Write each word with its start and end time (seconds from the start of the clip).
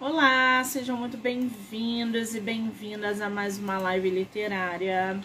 Olá, 0.00 0.62
sejam 0.62 0.96
muito 0.96 1.16
bem-vindos 1.16 2.32
e 2.32 2.38
bem-vindas 2.38 3.20
a 3.20 3.28
mais 3.28 3.58
uma 3.58 3.78
live 3.78 4.08
literária. 4.08 5.20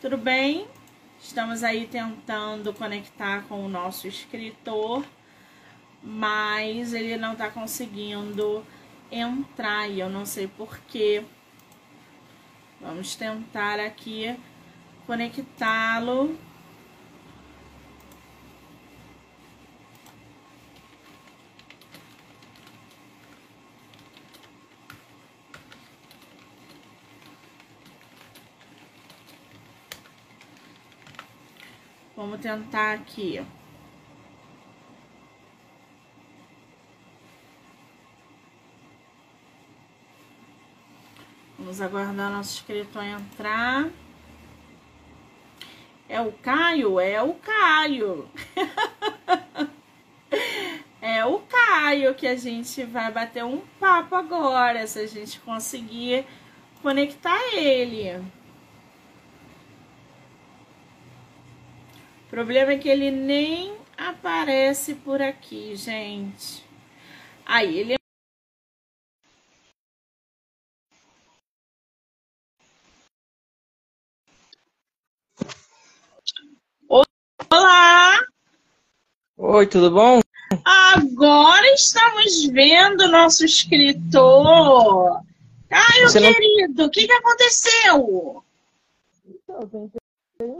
Tudo 0.00 0.18
bem? 0.18 0.66
Estamos 1.20 1.62
aí 1.62 1.86
tentando 1.86 2.74
conectar 2.74 3.42
com 3.42 3.64
o 3.64 3.68
nosso 3.68 4.08
escritor, 4.08 5.04
mas 6.02 6.92
ele 6.94 7.16
não 7.16 7.34
está 7.34 7.48
conseguindo 7.48 8.66
entrar 9.08 9.88
e 9.88 10.00
eu 10.00 10.10
não 10.10 10.26
sei 10.26 10.48
porquê. 10.48 11.22
Vamos 12.80 13.14
tentar 13.14 13.78
aqui 13.78 14.36
conectá-lo. 15.06 16.36
Vamos 32.18 32.40
tentar 32.40 32.94
aqui. 32.94 33.40
Vamos 41.56 41.80
aguardar 41.80 42.32
nosso 42.32 42.56
escritor 42.56 43.04
entrar. 43.04 43.88
É 46.08 46.20
o 46.20 46.32
Caio? 46.32 46.98
É 46.98 47.22
o 47.22 47.34
Caio. 47.34 48.28
é 51.00 51.24
o 51.24 51.38
Caio 51.38 52.16
que 52.16 52.26
a 52.26 52.34
gente 52.34 52.82
vai 52.82 53.12
bater 53.12 53.44
um 53.44 53.60
papo 53.78 54.16
agora, 54.16 54.84
se 54.88 54.98
a 54.98 55.06
gente 55.06 55.38
conseguir 55.38 56.26
conectar 56.82 57.54
ele. 57.54 58.20
O 62.28 62.30
problema 62.30 62.72
é 62.72 62.78
que 62.78 62.90
ele 62.90 63.10
nem 63.10 63.74
aparece 63.96 64.94
por 64.96 65.22
aqui, 65.22 65.74
gente. 65.74 66.62
Aí, 67.44 67.78
ele 67.78 67.94
Olá! 77.50 78.18
Oi, 79.38 79.66
tudo 79.66 79.90
bom? 79.90 80.20
Agora 80.66 81.66
estamos 81.72 82.44
vendo 82.44 83.08
nosso 83.08 83.42
escritor. 83.46 85.22
Caio, 85.70 86.10
Você 86.10 86.20
querido, 86.20 86.84
o 86.84 86.90
que, 86.90 87.06
que 87.06 87.12
aconteceu? 87.12 88.44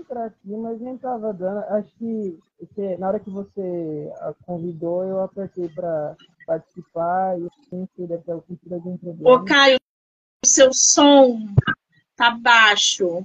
Entrar 0.09 0.25
aqui, 0.25 0.57
mas 0.57 0.81
nem 0.81 0.95
estava 0.95 1.35
dando. 1.35 1.59
Acho 1.69 1.91
que, 1.99 2.39
que, 2.75 2.97
na 2.97 3.09
hora 3.09 3.21
que 3.21 3.29
você 3.29 4.11
a 4.21 4.33
convidou, 4.47 5.05
eu 5.05 5.21
apertei 5.21 5.69
para 5.69 6.17
participar 6.47 7.39
e 7.39 7.43
eu 7.43 7.51
pensei 7.71 8.07
deve 8.07 8.23
ter 8.23 8.33
algum 8.33 8.97
problema. 8.97 9.31
Ô, 9.31 9.45
Caio, 9.45 9.77
o 10.43 10.49
seu 10.49 10.73
som 10.73 11.47
tá 12.17 12.31
baixo. 12.31 13.23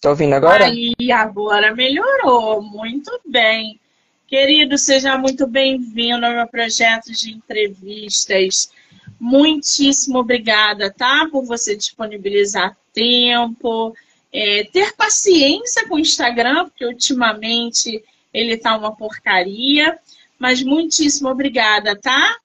Tá 0.00 0.10
ouvindo 0.10 0.34
agora? 0.34 0.66
Aí, 0.66 0.94
agora 1.12 1.74
melhorou. 1.74 2.62
Muito 2.62 3.10
bem. 3.26 3.80
Querido, 4.28 4.78
seja 4.78 5.18
muito 5.18 5.48
bem-vindo 5.48 6.24
ao 6.24 6.32
meu 6.32 6.46
projeto 6.46 7.10
de 7.10 7.32
entrevistas. 7.32 8.70
Muitíssimo 9.18 10.20
obrigada, 10.20 10.92
tá? 10.92 11.28
Por 11.28 11.44
você 11.44 11.76
disponibilizar 11.76 12.76
tempo, 12.92 13.92
é, 14.32 14.64
ter 14.64 14.94
paciência 14.94 15.88
com 15.88 15.96
o 15.96 15.98
Instagram, 16.00 16.68
porque 16.68 16.86
ultimamente 16.86 18.04
ele 18.32 18.56
tá 18.56 18.76
uma 18.76 18.94
porcaria. 18.94 19.98
Mas 20.38 20.62
muitíssimo 20.62 21.28
obrigada, 21.28 21.98
tá? 21.98 22.38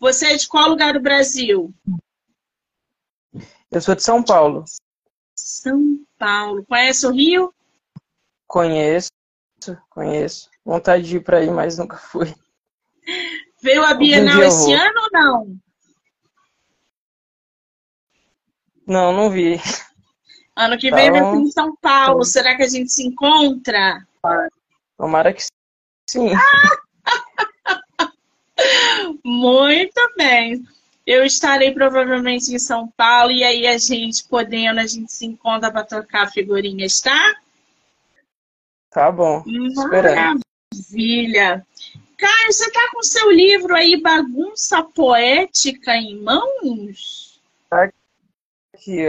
Você 0.00 0.26
é 0.26 0.36
de 0.36 0.48
qual 0.48 0.68
lugar 0.68 0.94
do 0.94 1.00
Brasil? 1.00 1.72
Eu 3.70 3.80
sou 3.80 3.94
de 3.94 4.02
São 4.02 4.22
Paulo. 4.22 4.64
São 5.34 6.04
Paulo. 6.18 6.64
Conhece 6.66 7.06
o 7.06 7.12
Rio? 7.12 7.54
Conheço, 8.46 9.10
conheço. 9.90 10.50
Vontade 10.64 11.04
de 11.04 11.16
ir 11.16 11.20
para 11.20 11.38
aí, 11.38 11.50
mas 11.50 11.78
nunca 11.78 11.96
fui. 11.96 12.34
Veio 13.62 13.84
a 13.84 13.94
Bienal 13.94 14.42
esse 14.42 14.72
ano 14.72 15.00
ou 15.02 15.10
não? 15.12 15.58
Não, 18.86 19.12
não 19.12 19.30
vi. 19.30 19.60
Ano 20.54 20.78
que 20.78 20.90
vem 20.90 21.08
então, 21.08 21.32
vem 21.32 21.42
em 21.42 21.50
São 21.50 21.76
Paulo. 21.76 22.24
Sim. 22.24 22.32
Será 22.32 22.56
que 22.56 22.62
a 22.62 22.68
gente 22.68 22.90
se 22.90 23.06
encontra? 23.06 24.06
Tomara 24.96 25.32
que 25.32 25.42
sim. 26.08 26.30
Muito 29.24 30.00
bem. 30.16 30.64
Eu 31.06 31.24
estarei 31.24 31.72
provavelmente 31.72 32.54
em 32.54 32.58
São 32.58 32.88
Paulo 32.96 33.30
e 33.30 33.44
aí 33.44 33.66
a 33.66 33.78
gente 33.78 34.24
podendo, 34.24 34.80
a 34.80 34.86
gente 34.86 35.12
se 35.12 35.26
encontra 35.26 35.70
para 35.70 35.84
trocar 35.84 36.32
figurinhas, 36.32 37.00
tá? 37.00 37.36
Tá 38.90 39.12
bom. 39.12 39.44
Maravilha. 39.74 41.64
Caio, 42.16 42.52
você 42.52 42.72
tá 42.72 42.90
com 42.92 43.02
seu 43.02 43.30
livro 43.30 43.76
aí, 43.76 44.00
Bagunça 44.00 44.82
Poética, 44.82 45.94
em 45.94 46.22
mãos? 46.22 47.38
Tá 47.68 47.92
aqui. 48.76 49.06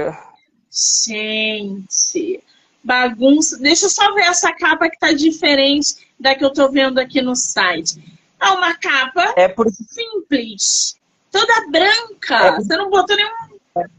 Gente, 0.71 2.43
bagunça. 2.83 3.57
Deixa 3.59 3.85
eu 3.85 3.89
só 3.89 4.13
ver 4.13 4.21
essa 4.21 4.53
capa 4.53 4.89
que 4.89 4.97
tá 4.97 5.11
diferente 5.11 6.07
da 6.19 6.33
que 6.33 6.43
eu 6.43 6.51
tô 6.51 6.71
vendo 6.71 6.99
aqui 6.99 7.21
no 7.21 7.35
site. 7.35 8.01
É 8.39 8.49
uma 8.49 8.75
capa 8.75 9.33
é 9.35 9.47
por... 9.47 9.67
simples 9.69 10.97
toda 11.31 11.69
branca. 11.69 12.35
É, 12.35 12.55
Você 12.55 12.77
não 12.77 12.89
botou 12.89 13.15
nenhum. 13.15 13.89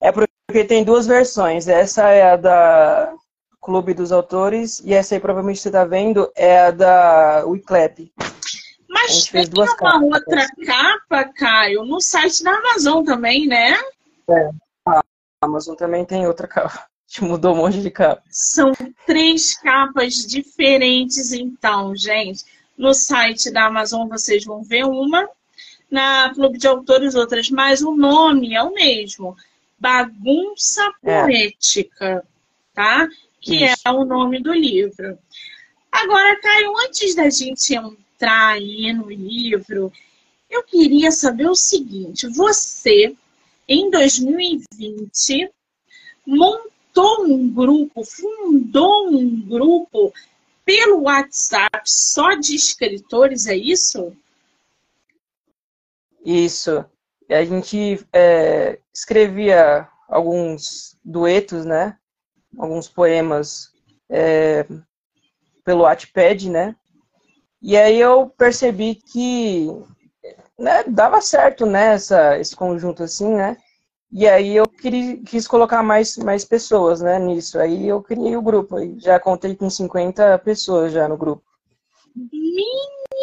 É 0.00 0.10
porque 0.10 0.64
tem 0.64 0.84
duas 0.84 1.06
versões. 1.06 1.68
Essa 1.68 2.08
é 2.08 2.32
a 2.32 2.36
da 2.36 3.14
Clube 3.60 3.94
dos 3.94 4.10
Autores 4.10 4.80
e 4.84 4.92
essa 4.92 5.14
aí 5.14 5.20
provavelmente 5.20 5.60
você 5.60 5.68
está 5.68 5.84
vendo 5.84 6.30
é 6.34 6.66
a 6.66 6.70
da 6.70 7.44
Wiclap. 7.46 8.12
Mas 9.02 9.26
tem 9.26 9.48
uma 9.54 9.76
capas. 9.76 10.02
outra 10.02 10.46
capa, 10.64 11.24
Caio, 11.24 11.84
no 11.84 12.00
site 12.00 12.42
da 12.44 12.52
Amazon 12.52 13.04
também, 13.04 13.46
né? 13.46 13.74
É. 14.28 14.50
A 14.86 15.02
Amazon 15.42 15.74
também 15.74 16.04
tem 16.04 16.26
outra 16.26 16.46
capa. 16.46 16.86
Gente 17.06 17.24
mudou 17.24 17.52
um 17.52 17.58
monte 17.58 17.82
de 17.82 17.90
capa. 17.90 18.22
São 18.30 18.72
três 19.06 19.54
capas 19.58 20.14
diferentes, 20.14 21.32
então, 21.32 21.94
gente. 21.94 22.42
No 22.76 22.94
site 22.94 23.50
da 23.50 23.66
Amazon 23.66 24.08
vocês 24.08 24.46
vão 24.46 24.62
ver 24.62 24.86
uma 24.86 25.28
na 25.90 26.32
Clube 26.32 26.56
de 26.56 26.66
Autores 26.66 27.14
outras, 27.14 27.50
mas 27.50 27.82
o 27.82 27.94
nome 27.94 28.54
é 28.54 28.62
o 28.62 28.72
mesmo. 28.72 29.36
Bagunça 29.78 30.90
é. 31.02 31.22
Poética, 31.22 32.06
é. 32.06 32.22
tá? 32.72 33.06
Que 33.38 33.66
Isso. 33.66 33.82
é 33.84 33.90
o 33.90 34.06
nome 34.06 34.40
do 34.40 34.54
livro. 34.54 35.18
Agora, 35.90 36.40
Caio, 36.40 36.72
antes 36.78 37.14
da 37.14 37.28
gente 37.28 37.74
entrar 37.74 38.01
aí 38.30 38.92
no 38.92 39.10
livro, 39.10 39.92
eu 40.48 40.62
queria 40.62 41.10
saber 41.10 41.48
o 41.48 41.54
seguinte: 41.54 42.28
você, 42.28 43.16
em 43.66 43.90
2020, 43.90 45.50
montou 46.26 47.24
um 47.24 47.52
grupo, 47.52 48.04
fundou 48.04 49.08
um 49.08 49.40
grupo 49.40 50.12
pelo 50.64 51.02
WhatsApp 51.02 51.82
só 51.84 52.34
de 52.34 52.54
escritores, 52.54 53.46
é 53.46 53.56
isso? 53.56 54.16
Isso. 56.24 56.84
A 57.28 57.44
gente 57.44 58.06
é, 58.12 58.78
escrevia 58.94 59.88
alguns 60.08 60.96
duetos, 61.04 61.64
né? 61.64 61.98
Alguns 62.58 62.88
poemas 62.88 63.72
é, 64.08 64.66
pelo 65.64 65.82
Wattpad, 65.82 66.50
né? 66.50 66.76
E 67.62 67.76
aí 67.76 68.00
eu 68.00 68.28
percebi 68.28 68.96
que 68.96 69.68
né, 70.58 70.82
dava 70.84 71.20
certo, 71.20 71.64
né? 71.64 71.94
Essa, 71.94 72.38
esse 72.38 72.56
conjunto 72.56 73.02
assim, 73.02 73.34
né? 73.34 73.56
E 74.10 74.28
aí 74.28 74.54
eu 74.54 74.68
queria, 74.68 75.16
quis 75.22 75.48
colocar 75.48 75.82
mais, 75.82 76.18
mais 76.18 76.44
pessoas, 76.44 77.00
né, 77.00 77.18
nisso. 77.18 77.58
Aí 77.58 77.88
eu 77.88 78.02
criei 78.02 78.36
o 78.36 78.42
grupo. 78.42 78.76
Já 78.98 79.18
contei 79.18 79.56
com 79.56 79.70
50 79.70 80.38
pessoas 80.40 80.92
já 80.92 81.08
no 81.08 81.16
grupo. 81.16 81.42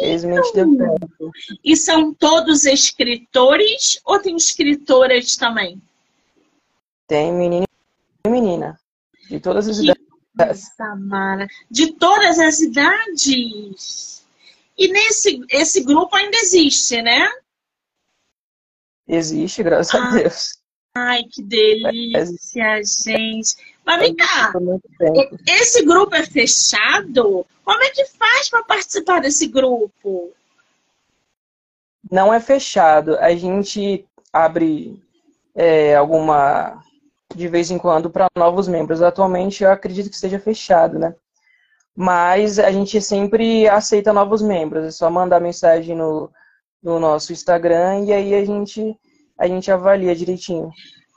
Felizmente 0.00 0.52
deu 0.52 0.76
certo. 0.76 1.30
E 1.62 1.76
são 1.76 2.12
todos 2.12 2.64
escritores 2.64 4.00
ou 4.04 4.18
tem 4.18 4.34
escritoras 4.34 5.36
também? 5.36 5.80
Tem 7.06 7.32
menino 7.32 7.66
e 8.26 8.28
menina. 8.28 8.78
De 9.28 9.38
todas 9.38 9.68
as 9.68 9.78
que 9.78 9.92
idades. 10.34 10.72
Samara. 10.76 11.46
De 11.70 11.92
todas 11.92 12.38
as 12.38 12.60
idades. 12.60 14.19
E 14.80 14.88
nesse 14.88 15.44
esse 15.50 15.84
grupo 15.84 16.16
ainda 16.16 16.38
existe, 16.38 17.02
né? 17.02 17.28
Existe, 19.06 19.62
graças 19.62 19.94
ah, 19.94 20.08
a 20.08 20.10
Deus. 20.10 20.58
Ai, 20.96 21.22
que 21.24 21.42
delícia, 21.42 22.80
gente. 22.82 23.56
Mas 23.84 24.00
vem 24.00 24.16
cá, 24.16 24.52
esse 25.46 25.84
grupo 25.84 26.14
é 26.14 26.24
fechado? 26.24 27.46
Como 27.62 27.82
é 27.82 27.90
que 27.90 28.06
faz 28.06 28.48
para 28.48 28.62
participar 28.62 29.20
desse 29.20 29.48
grupo? 29.48 30.32
Não 32.10 32.32
é 32.32 32.40
fechado. 32.40 33.18
A 33.18 33.36
gente 33.36 34.06
abre 34.32 34.98
é, 35.54 35.94
alguma 35.94 36.82
de 37.36 37.48
vez 37.48 37.70
em 37.70 37.76
quando 37.76 38.08
para 38.08 38.28
novos 38.34 38.66
membros. 38.66 39.02
Atualmente 39.02 39.62
eu 39.62 39.70
acredito 39.70 40.08
que 40.08 40.14
esteja 40.14 40.38
fechado, 40.38 40.98
né? 40.98 41.14
Mas 42.00 42.58
a 42.58 42.72
gente 42.72 42.98
sempre 43.02 43.68
aceita 43.68 44.10
novos 44.10 44.40
membros. 44.40 44.86
É 44.86 44.90
só 44.90 45.10
mandar 45.10 45.38
mensagem 45.38 45.94
no, 45.94 46.30
no 46.82 46.98
nosso 46.98 47.30
Instagram 47.30 48.06
e 48.06 48.12
aí 48.14 48.34
a 48.34 48.42
gente, 48.42 48.98
a 49.38 49.46
gente 49.46 49.70
avalia 49.70 50.16
direitinho. 50.16 50.70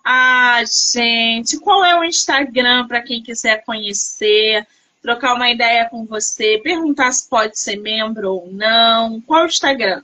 Ah, 0.05 0.61
gente, 0.65 1.57
qual 1.61 1.85
é 1.85 1.97
o 1.97 2.03
Instagram 2.03 2.85
para 2.85 3.01
quem 3.01 3.23
quiser 3.23 3.63
conhecer, 3.63 4.67
trocar 5.01 5.35
uma 5.35 5.49
ideia 5.49 5.87
com 5.89 6.05
você, 6.05 6.59
perguntar 6.61 7.13
se 7.13 7.29
pode 7.29 7.57
ser 7.57 7.77
membro 7.77 8.33
ou 8.33 8.51
não? 8.51 9.21
Qual 9.21 9.43
o 9.43 9.47
Instagram? 9.47 10.03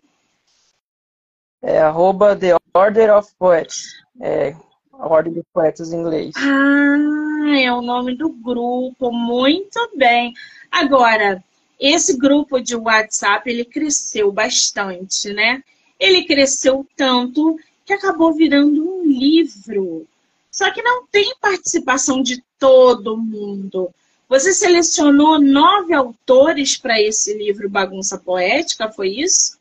É 1.61 1.79
arroba 1.79 2.37
The 2.37 2.55
Order 2.73 3.17
of 3.17 3.29
Poets. 3.37 3.83
É, 4.21 4.55
a 4.93 5.07
Ordem 5.09 5.33
dos 5.33 5.43
Poetas 5.53 5.91
em 5.91 5.97
inglês. 5.97 6.33
Ah, 6.37 7.28
é 7.47 7.71
o 7.71 7.81
nome 7.81 8.15
do 8.15 8.29
grupo. 8.29 9.11
Muito 9.11 9.91
bem. 9.95 10.33
Agora, 10.71 11.43
esse 11.79 12.17
grupo 12.17 12.59
de 12.59 12.75
WhatsApp, 12.75 13.49
ele 13.49 13.65
cresceu 13.65 14.31
bastante, 14.31 15.31
né? 15.33 15.63
Ele 15.99 16.25
cresceu 16.25 16.85
tanto 16.95 17.57
que 17.85 17.93
acabou 17.93 18.33
virando 18.33 18.83
um 18.83 19.05
livro. 19.05 20.05
Só 20.51 20.71
que 20.71 20.81
não 20.81 21.05
tem 21.07 21.33
participação 21.39 22.21
de 22.21 22.43
todo 22.57 23.17
mundo. 23.17 23.89
Você 24.27 24.53
selecionou 24.53 25.39
nove 25.41 25.93
autores 25.93 26.77
para 26.77 27.01
esse 27.01 27.33
livro 27.33 27.69
Bagunça 27.69 28.17
Poética, 28.17 28.91
foi 28.91 29.09
isso? 29.09 29.57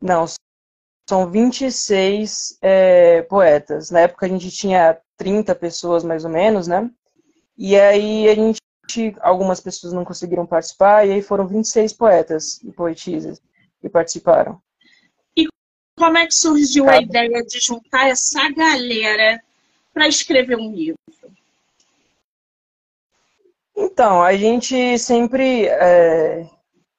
Não, 0.00 0.26
são 1.08 1.30
26 1.30 2.58
é, 2.60 3.22
poetas. 3.22 3.90
Na 3.90 4.00
época 4.00 4.26
a 4.26 4.28
gente 4.28 4.50
tinha 4.50 4.98
30 5.16 5.54
pessoas 5.54 6.02
mais 6.02 6.24
ou 6.24 6.30
menos, 6.30 6.66
né? 6.66 6.90
E 7.56 7.78
aí 7.78 8.28
a 8.28 8.34
gente, 8.34 8.60
algumas 9.20 9.60
pessoas 9.60 9.92
não 9.92 10.04
conseguiram 10.04 10.44
participar, 10.44 11.06
e 11.06 11.12
aí 11.12 11.22
foram 11.22 11.46
26 11.46 11.92
poetas 11.92 12.62
e 12.62 12.72
poetisas 12.72 13.40
que 13.80 13.88
participaram. 13.88 14.60
E 15.36 15.46
como 15.96 16.18
é 16.18 16.26
que 16.26 16.34
surgiu 16.34 16.86
Cada... 16.86 16.98
a 16.98 17.02
ideia 17.02 17.42
de 17.44 17.60
juntar 17.60 18.08
essa 18.08 18.50
galera 18.50 19.40
para 19.94 20.08
escrever 20.08 20.56
um 20.56 20.72
livro? 20.72 20.98
Então, 23.76 24.22
a 24.22 24.34
gente 24.34 24.98
sempre 24.98 25.66
é, 25.66 26.48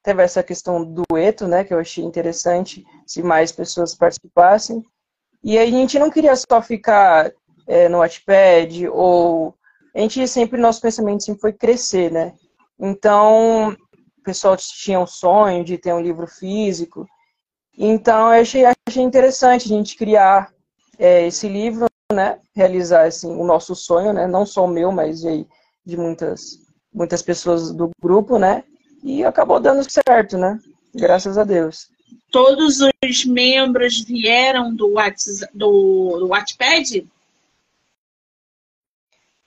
teve 0.01 0.24
essa 0.24 0.44
questão 0.44 0.83
do 0.83 1.03
dueto, 1.10 1.48
né, 1.48 1.63
que 1.63 1.74
eu 1.74 1.80
achei 1.80 2.03
interessante, 2.03 2.86
se 3.07 3.24
mais 3.24 3.51
pessoas 3.51 3.95
participassem. 3.95 4.86
E 5.44 5.57
a 5.57 5.65
gente 5.65 5.98
não 5.98 6.09
queria 6.09 6.36
só 6.36 6.62
ficar 6.62 7.31
é, 7.65 7.88
no 7.88 8.00
Wattpad, 8.00 8.88
ou... 8.89 9.56
A 9.95 10.00
gente 10.00 10.27
sempre, 10.27 10.62
nosso 10.62 10.81
pensamento 10.81 11.24
sempre 11.24 11.42
foi 11.42 11.54
crescer, 11.54 12.12
né? 12.12 12.33
Então, 12.80 13.71
o 14.19 14.24
pessoal 14.24 14.56
tinha 14.56 15.00
um 15.00 15.07
sonho 15.07 15.63
de 15.63 15.77
ter 15.77 15.92
um 15.92 16.01
livro 16.01 16.27
físico. 16.27 17.07
Então, 17.75 18.31
eu 18.31 18.42
achei, 18.42 18.63
achei 18.88 19.01
interessante 19.01 19.65
a 19.65 19.75
gente 19.75 19.95
criar 19.95 20.53
é, 21.00 21.25
esse 21.25 21.48
livro, 21.48 21.88
né? 22.13 22.39
Realizar, 22.56 23.07
assim, 23.07 23.31
o 23.31 23.44
nosso 23.44 23.75
sonho, 23.75 24.13
né? 24.13 24.27
Não 24.27 24.45
só 24.45 24.65
o 24.65 24.68
meu, 24.68 24.92
mas 24.92 25.21
de, 25.21 25.48
de 25.83 25.98
muitas, 25.98 26.60
muitas 26.94 27.24
pessoas 27.24 27.71
do 27.71 27.89
grupo, 28.00 28.38
né? 28.38 28.63
E 29.03 29.24
acabou 29.24 29.60
dando 29.60 29.89
certo, 29.89 30.38
né? 30.38 30.60
Graças 30.94 31.38
a 31.38 31.44
Deus. 31.44 31.88
Todos 32.31 32.80
os 32.81 33.25
membros 33.25 34.01
vieram 34.01 34.74
do, 34.75 34.94
WhatsApp, 34.94 35.51
do, 35.57 36.18
do 36.19 36.27
Wattpad? 36.27 37.07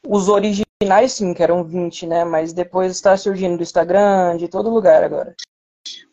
Os 0.06 0.28
originais, 0.28 1.12
sim, 1.12 1.34
que 1.34 1.42
eram 1.42 1.62
20, 1.62 2.06
né? 2.06 2.24
Mas 2.24 2.52
depois 2.52 2.92
está 2.92 3.16
surgindo 3.16 3.58
do 3.58 3.62
Instagram, 3.62 4.36
de 4.36 4.48
todo 4.48 4.70
lugar 4.70 5.04
agora. 5.04 5.34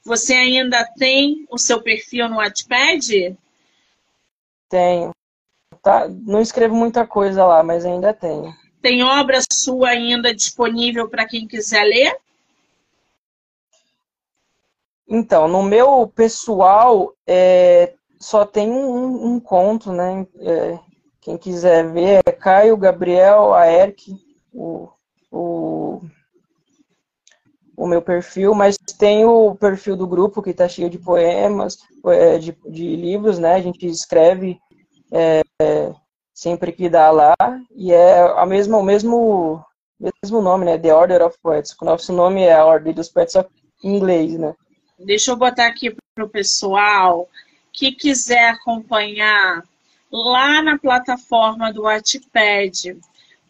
Você 0.03 0.33
ainda 0.33 0.85
tem 0.97 1.45
o 1.49 1.57
seu 1.57 1.81
perfil 1.81 2.29
no 2.29 2.37
Wattpad? 2.37 3.37
Tenho. 4.69 5.11
Tá, 5.81 6.07
não 6.07 6.41
escrevo 6.41 6.75
muita 6.75 7.07
coisa 7.07 7.45
lá, 7.45 7.63
mas 7.63 7.85
ainda 7.85 8.13
tenho. 8.13 8.53
Tem 8.81 9.03
obra 9.03 9.39
sua 9.51 9.89
ainda 9.89 10.33
disponível 10.33 11.09
para 11.09 11.25
quem 11.25 11.47
quiser 11.47 11.83
ler? 11.83 12.17
Então, 15.07 15.47
no 15.47 15.63
meu 15.63 16.07
pessoal, 16.07 17.13
é, 17.25 17.93
só 18.19 18.45
tem 18.45 18.69
um, 18.69 19.35
um 19.35 19.39
conto, 19.39 19.91
né? 19.91 20.27
É, 20.39 20.79
quem 21.21 21.37
quiser 21.37 21.89
ver 21.91 22.21
é 22.25 22.31
Caio, 22.31 22.75
Gabriel, 22.75 23.53
Aerk, 23.53 24.13
o, 24.53 24.89
o, 25.31 26.01
o 27.75 27.87
meu 27.87 28.01
perfil, 28.01 28.53
mas 28.53 28.77
tem 28.97 29.23
o 29.23 29.55
perfil 29.55 29.95
do 29.95 30.07
grupo 30.07 30.41
que 30.41 30.49
está 30.49 30.67
cheio 30.67 30.89
de 30.89 30.97
poemas, 30.99 31.77
é, 32.07 32.37
de, 32.37 32.57
de 32.69 32.95
livros, 32.95 33.39
né? 33.39 33.55
A 33.55 33.61
gente 33.61 33.87
escreve 33.87 34.59
é, 35.11 35.41
sempre 36.33 36.73
que 36.73 36.89
dá 36.89 37.11
lá, 37.11 37.35
e 37.71 37.93
é 37.93 38.19
a 38.19 38.45
mesma, 38.45 38.77
o 38.77 38.83
mesmo, 38.83 39.63
mesmo 39.97 40.41
nome, 40.41 40.65
né? 40.65 40.77
The 40.77 40.93
Order 40.93 41.21
of 41.23 41.37
Poets. 41.41 41.75
O 41.81 41.85
nosso 41.85 42.11
nome 42.11 42.41
é 42.41 42.53
a 42.53 42.65
Ordem 42.65 42.93
dos 42.93 43.07
Poetas, 43.09 43.45
em 43.83 43.95
inglês, 43.95 44.37
né? 44.37 44.53
Deixa 44.97 45.31
eu 45.31 45.35
botar 45.35 45.67
aqui 45.67 45.95
para 46.15 46.25
o 46.25 46.29
pessoal 46.29 47.29
que 47.71 47.91
quiser 47.91 48.49
acompanhar 48.49 49.63
lá 50.11 50.61
na 50.63 50.77
plataforma 50.77 51.71
do 51.71 51.83
Wattpad, 51.83 52.97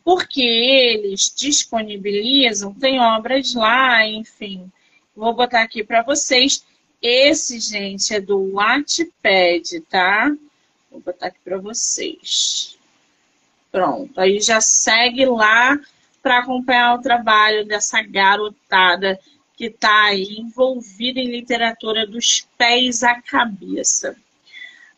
porque 0.04 0.42
eles 0.42 1.34
disponibilizam, 1.36 2.74
tem 2.74 3.00
obras 3.00 3.54
lá, 3.54 4.06
enfim. 4.06 4.70
Vou 5.16 5.34
botar 5.34 5.62
aqui 5.62 5.84
para 5.84 6.02
vocês. 6.02 6.66
Esse, 7.02 7.60
gente, 7.60 8.14
é 8.14 8.20
do 8.20 8.54
Wattpad, 8.54 9.82
tá? 9.90 10.30
Vou 10.92 11.00
botar 11.00 11.28
aqui 11.28 11.40
para 11.44 11.58
vocês. 11.58 12.78
Pronto, 13.72 14.20
aí 14.20 14.42
já 14.42 14.60
segue 14.60 15.26
lá 15.26 15.80
para 16.22 16.40
acompanhar 16.40 16.96
o 16.96 17.02
trabalho 17.02 17.66
dessa 17.66 18.02
garotada 18.02 19.18
que 19.58 19.66
está 19.66 20.14
envolvida 20.14 21.20
em 21.20 21.32
literatura 21.32 22.06
dos 22.06 22.48
pés 22.58 23.02
à 23.02 23.20
cabeça. 23.20 24.16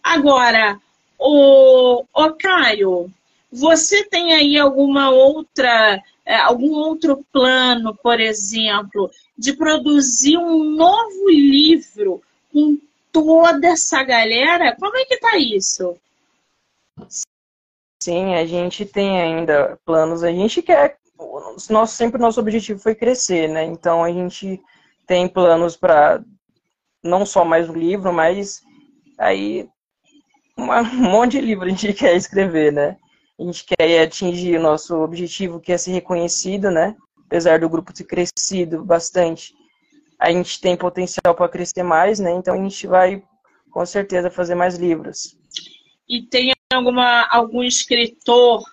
Agora, 0.04 0.80
o, 1.18 2.04
o 2.14 2.34
Caio, 2.34 3.10
você 3.50 4.04
tem 4.04 4.34
aí 4.34 4.58
alguma 4.58 5.12
outra, 5.12 6.04
é, 6.26 6.36
algum 6.36 6.74
outro 6.74 7.26
plano, 7.32 7.96
por 7.96 8.20
exemplo, 8.20 9.10
de 9.38 9.54
produzir 9.54 10.38
um 10.38 10.62
novo 10.64 11.30
livro 11.30 12.22
com 12.52 12.78
toda 13.14 13.70
essa 13.70 14.04
galera? 14.04 14.76
Como 14.78 14.98
é 14.98 15.06
que 15.06 15.18
tá 15.18 15.38
isso? 15.38 15.96
Sim, 18.02 18.36
a 18.36 18.46
gente 18.46 18.86
tem 18.86 19.22
ainda 19.22 19.80
planos. 19.86 20.22
A 20.22 20.32
gente 20.32 20.62
quer 20.62 20.99
nosso, 21.70 21.96
sempre 21.96 22.22
nosso 22.22 22.40
objetivo 22.40 22.80
foi 22.80 22.96
crescer, 22.96 23.48
né? 23.50 23.64
Então 23.64 24.04
a 24.04 24.12
gente 24.12 24.62
tem 25.06 25.28
planos 25.28 25.76
para 25.76 26.24
não 27.04 27.26
só 27.26 27.44
mais 27.44 27.70
um 27.70 27.74
livro, 27.74 28.14
mas 28.14 28.62
aí 29.18 29.68
uma, 30.58 30.82
um 30.94 31.12
monte 31.12 31.32
de 31.34 31.42
livro 31.42 31.66
a 31.66 31.70
gente 31.70 31.94
quer 31.94 32.16
escrever, 32.16 32.72
né? 32.72 32.98
A 33.40 33.44
gente 33.44 33.66
quer 33.66 34.02
atingir 34.02 34.58
o 34.58 34.62
nosso 34.62 34.96
objetivo, 34.96 35.60
que 35.60 35.72
é 35.72 35.78
ser 35.78 35.92
reconhecido, 35.92 36.70
né? 36.70 36.96
Apesar 37.26 37.60
do 37.60 37.70
grupo 37.70 37.94
ter 37.94 38.04
crescido 38.04 38.84
bastante, 38.84 39.54
a 40.20 40.32
gente 40.32 40.60
tem 40.60 40.76
potencial 40.76 41.34
para 41.36 41.48
crescer 41.48 41.84
mais, 41.84 42.20
né? 42.20 42.32
Então 42.32 42.54
a 42.54 42.58
gente 42.58 42.86
vai 42.86 43.24
com 43.72 43.86
certeza 43.86 44.30
fazer 44.30 44.56
mais 44.56 44.76
livros. 44.76 45.38
E 46.08 46.24
tem 46.24 46.54
alguma 46.74 47.28
algum 47.30 47.64
escritor 47.64 48.64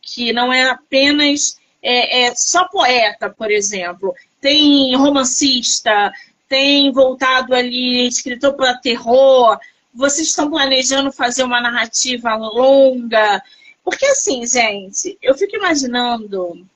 que 0.00 0.32
não 0.32 0.52
é 0.52 0.70
apenas 0.70 1.58
é, 1.88 2.22
é 2.22 2.34
só 2.34 2.66
poeta, 2.66 3.30
por 3.30 3.48
exemplo, 3.48 4.12
tem 4.40 4.96
romancista, 4.96 6.12
tem 6.48 6.90
voltado 6.90 7.54
ali 7.54 8.08
escritor 8.08 8.54
para 8.54 8.76
terror. 8.78 9.56
Vocês 9.94 10.26
estão 10.26 10.50
planejando 10.50 11.12
fazer 11.12 11.44
uma 11.44 11.60
narrativa 11.60 12.34
longa? 12.34 13.40
Porque 13.84 14.04
assim, 14.06 14.44
gente, 14.44 15.16
eu 15.22 15.36
fico 15.36 15.54
imaginando 15.54 16.66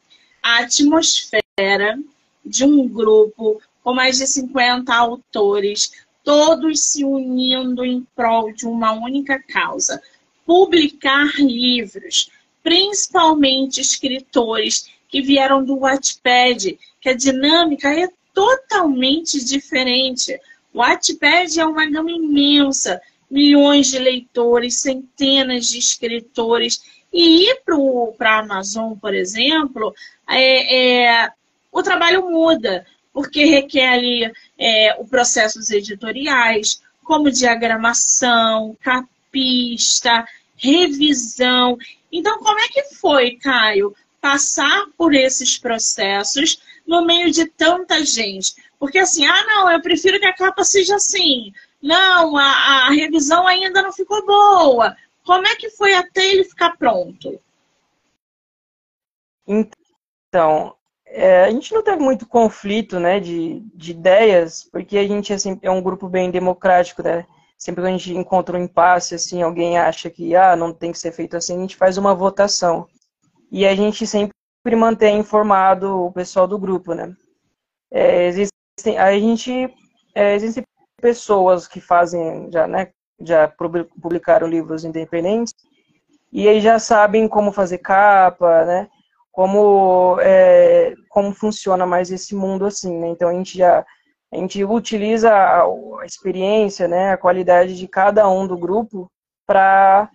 a 0.41 0.61
atmosfera 0.61 1.99
de 2.47 2.65
um 2.65 2.87
grupo 2.89 3.61
com 3.83 3.93
mais 3.93 4.17
de 4.19 4.29
50 4.29 4.95
autores, 4.95 5.91
todos 6.23 6.85
se 6.85 7.05
unindo 7.05 7.85
em 7.85 8.07
prol 8.15 8.53
de 8.53 8.65
uma 8.65 8.93
única 8.93 9.43
causa: 9.43 10.01
publicar 10.47 11.33
livros, 11.37 12.31
principalmente 12.63 13.81
escritores 13.81 14.89
que 15.11 15.21
vieram 15.21 15.65
do 15.65 15.79
Wattpad, 15.79 16.79
que 17.01 17.09
a 17.09 17.17
dinâmica 17.17 17.93
é 17.93 18.09
totalmente 18.33 19.45
diferente. 19.45 20.39
O 20.73 20.79
Wattpad 20.79 21.59
é 21.59 21.65
uma 21.65 21.85
gama 21.87 22.11
imensa, 22.11 23.01
milhões 23.31 23.89
de 23.89 23.99
leitores, 23.99 24.81
centenas 24.81 25.67
de 25.67 25.79
escritores. 25.79 26.83
E 27.13 27.49
ir 27.49 27.63
para 28.17 28.37
a 28.37 28.39
Amazon, 28.39 28.95
por 28.95 29.15
exemplo, 29.15 29.93
é, 30.29 31.07
é, 31.25 31.33
o 31.73 31.83
trabalho 31.83 32.31
muda, 32.31 32.87
porque 33.13 33.45
requer 33.45 33.89
ali 33.89 34.33
é, 34.57 34.95
o 34.97 35.05
processos 35.05 35.71
editoriais, 35.71 36.81
como 37.03 37.33
diagramação, 37.33 38.77
capista, 38.81 40.25
revisão. 40.57 41.77
Então, 42.13 42.39
como 42.39 42.61
é 42.61 42.69
que 42.69 42.95
foi, 42.95 43.33
Caio, 43.33 43.93
passar 44.21 44.87
por 44.97 45.15
esses 45.15 45.59
processos 45.59 46.61
no 46.87 47.05
meio 47.05 47.31
de 47.31 47.47
tanta 47.47 48.05
gente? 48.05 48.55
Porque 48.79 48.99
assim, 48.99 49.27
ah, 49.27 49.45
não, 49.47 49.71
eu 49.71 49.81
prefiro 49.83 50.19
que 50.19 50.27
a 50.27 50.35
capa 50.35 50.65
seja 50.65 50.97
assim. 50.97 51.53
Não, 51.83 52.37
a, 52.37 52.87
a 52.87 52.91
revisão 52.91 53.47
ainda 53.47 53.83
não 53.83 53.93
ficou 53.93 54.25
boa. 54.25 54.97
Como 55.25 55.47
é 55.47 55.55
que 55.57 55.71
foi 55.71 55.95
até 55.95 56.27
ele 56.27 56.45
ficar 56.45 56.77
pronto? 56.77 57.41
Então, 59.47 60.75
é, 61.07 61.45
a 61.45 61.51
gente 61.51 61.75
não 61.75 61.83
teve 61.83 62.03
muito 62.03 62.27
conflito 62.27 63.01
né, 63.01 63.19
de, 63.19 63.61
de 63.75 63.91
ideias, 63.91 64.65
porque 64.65 64.97
a 64.97 65.07
gente 65.07 65.33
assim, 65.33 65.59
é 65.63 65.71
um 65.71 65.83
grupo 65.83 66.09
bem 66.09 66.31
democrático, 66.31 67.03
né? 67.03 67.27
Sempre 67.59 67.83
que 67.83 67.89
a 67.89 67.91
gente 67.91 68.15
encontra 68.15 68.57
um 68.57 68.63
impasse, 68.63 69.15
assim, 69.15 69.43
alguém 69.43 69.77
acha 69.77 70.09
que 70.09 70.35
ah, 70.35 70.57
não 70.57 70.73
tem 70.73 70.93
que 70.93 70.99
ser 70.99 71.13
feito 71.13 71.37
assim, 71.37 71.59
a 71.59 71.61
gente 71.61 71.77
faz 71.77 71.99
uma 71.99 72.15
votação. 72.15 72.89
E 73.51 73.67
a 73.67 73.75
gente 73.75 74.07
sempre 74.07 74.33
mantém 74.77 75.19
informado 75.19 76.07
o 76.07 76.13
pessoal 76.13 76.47
do 76.47 76.59
grupo, 76.59 76.95
né? 76.95 77.15
É, 77.91 78.27
existem, 78.27 78.97
a 78.97 79.13
gente, 79.19 79.75
é, 80.15 80.35
existem 80.35 80.63
pessoas 81.01 81.67
que 81.67 81.81
fazem, 81.81 82.51
já, 82.53 82.67
né, 82.69 82.91
já 83.21 83.49
publicaram 84.01 84.47
livros 84.47 84.85
independentes, 84.85 85.53
e 86.33 86.49
aí 86.49 86.61
já 86.61 86.79
sabem 86.79 87.27
como 87.27 87.53
fazer 87.53 87.79
capa, 87.79 88.65
né? 88.65 88.89
Como, 89.33 90.19
é, 90.21 90.95
como 91.09 91.35
funciona 91.35 91.87
mais 91.87 92.11
esse 92.11 92.35
mundo 92.35 92.67
assim, 92.67 92.97
né? 92.99 93.09
Então 93.09 93.29
a 93.29 93.33
gente 93.33 93.59
já 93.59 93.85
a 94.33 94.37
gente 94.37 94.63
utiliza 94.65 95.33
a, 95.33 95.65
a 95.65 96.07
experiência, 96.07 96.87
né, 96.87 97.11
a 97.13 97.17
qualidade 97.17 97.77
de 97.77 97.89
cada 97.89 98.29
um 98.29 98.47
do 98.47 98.57
grupo 98.57 99.11
para 99.45 100.09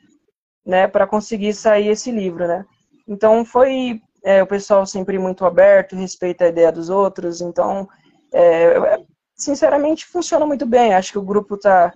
né, 0.66 0.88
para 0.88 1.06
conseguir 1.06 1.54
sair 1.54 1.90
esse 1.90 2.12
livro, 2.12 2.48
né? 2.48 2.66
Então 3.08 3.46
foi 3.46 4.02
é, 4.24 4.42
o 4.42 4.48
pessoal 4.48 4.86
sempre 4.88 5.20
muito 5.20 5.46
aberto, 5.46 5.96
respeita 5.96 6.46
a 6.46 6.48
ideia 6.48 6.72
dos 6.72 6.90
outros, 6.90 7.42
então 7.42 7.88
é, 8.34 9.00
sinceramente 9.36 10.06
funciona 10.08 10.46
muito 10.48 10.66
bem. 10.66 10.94
Acho 10.94 11.12
que 11.12 11.20
o 11.20 11.26
grupo 11.26 11.56
está 11.56 11.94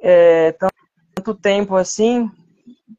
é, 0.00 0.52
tanto 0.52 1.34
tempo 1.34 1.74
assim, 1.74 2.30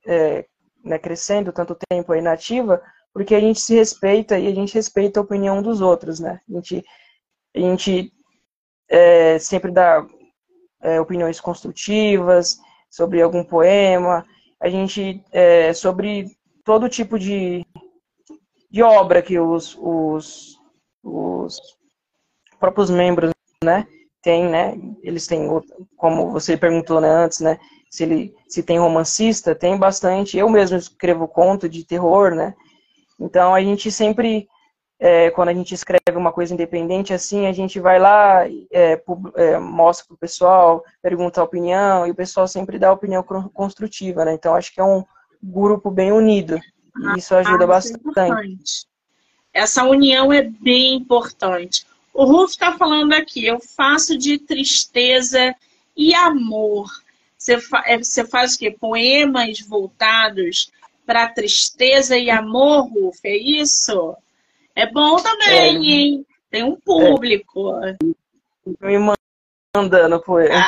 é, 0.05 0.45
né, 0.83 1.00
crescendo, 1.00 1.53
tanto 1.53 1.77
tempo 1.89 2.12
aí 2.12 2.21
nativa, 2.21 2.81
porque 3.13 3.33
a 3.33 3.39
gente 3.39 3.62
se 3.62 3.75
respeita 3.75 4.38
e 4.38 4.47
a 4.47 4.53
gente 4.53 4.74
respeita 4.74 5.21
a 5.21 5.24
opinião 5.24 5.62
dos 5.62 5.79
outros, 5.79 6.19
né? 6.19 6.41
A 6.50 6.53
gente, 6.53 6.83
a 7.55 7.59
gente 7.59 8.12
é, 8.89 9.39
sempre 9.39 9.71
dá 9.71 10.05
é, 10.81 11.00
opiniões 11.00 11.39
construtivas 11.39 12.57
sobre 12.89 13.21
algum 13.21 13.43
poema, 13.43 14.25
a 14.59 14.69
gente 14.69 15.24
sobre 15.75 16.27
todo 16.65 16.89
tipo 16.89 17.17
de, 17.17 17.65
de 18.69 18.84
obra 18.84 19.22
que 19.22 19.39
os, 19.39 19.77
os, 19.79 20.60
os 21.03 21.57
próprios 22.60 22.89
membros 22.89 23.31
né, 23.63 23.88
tem, 24.22 24.50
né, 24.50 24.75
eles 25.03 25.27
têm, 25.27 25.48
como 25.95 26.31
você 26.31 26.57
perguntou 26.57 27.00
né, 27.00 27.07
antes, 27.07 27.39
né, 27.39 27.60
se 27.89 28.03
ele 28.03 28.36
se 28.50 28.63
tem 28.63 28.77
romancista, 28.77 29.55
tem 29.55 29.77
bastante. 29.77 30.38
Eu 30.38 30.50
mesmo 30.50 30.77
escrevo 30.77 31.27
conto 31.29 31.69
de 31.69 31.86
terror, 31.86 32.36
né? 32.36 32.53
Então 33.17 33.55
a 33.55 33.62
gente 33.62 33.89
sempre 33.89 34.50
é, 35.00 35.29
quando 35.31 35.50
a 35.50 35.53
gente 35.53 35.74
escreve 35.74 36.17
uma 36.17 36.31
coisa 36.31 36.53
independente 36.53 37.13
assim, 37.13 37.48
a 37.48 37.53
gente 37.53 37.79
vai 37.79 38.00
lá, 38.00 38.45
é, 38.72 39.01
é, 39.36 39.60
mostra 39.60 40.07
para 40.07 40.15
o 40.15 40.17
pessoal, 40.17 40.84
pergunta 41.01 41.39
a 41.39 41.43
opinião, 41.43 42.07
e 42.07 42.12
o 42.12 42.15
pessoal 42.15 42.48
sempre 42.48 42.79
dá 42.79 42.89
a 42.89 42.93
opinião 42.93 43.24
construtiva, 43.24 44.25
né? 44.25 44.34
Então, 44.34 44.55
acho 44.55 44.74
que 44.74 44.79
é 44.79 44.84
um 44.84 45.03
grupo 45.52 45.92
bem 45.92 46.12
unido, 46.12 46.60
e 46.98 47.20
isso 47.20 47.36
ajuda 47.36 47.64
ah, 47.64 47.68
bastante. 47.68 48.88
Essa 49.54 49.84
união 49.84 50.34
é 50.34 50.42
bem 50.42 50.96
importante. 50.96 51.86
O 52.14 52.25
Ruf 52.25 52.52
está 52.52 52.78
falando 52.78 53.14
aqui, 53.14 53.46
eu 53.46 53.60
faço 53.60 54.18
de 54.18 54.38
tristeza 54.38 55.56
e 55.96 56.14
amor. 56.14 56.90
Você, 57.38 57.60
fa 57.60 57.84
é, 57.86 57.98
você 57.98 58.25
faz 58.25 58.56
o 58.56 58.60
quê? 58.60 58.72
Poemas 58.72 59.60
voltados 59.60 60.72
para 61.06 61.30
tristeza 61.30 62.18
e 62.18 62.30
amor, 62.30 62.88
Ruf, 62.88 63.20
é 63.24 63.38
isso? 63.38 64.16
É 64.75 64.90
bom 64.90 65.18
também, 65.18 65.50
é, 65.50 65.68
hein? 65.70 66.25
Tem 66.50 66.64
um 66.64 66.75
público. 66.75 67.80
É, 67.84 67.96
me 68.82 69.16
mandando 69.75 70.20
poema. 70.22 70.66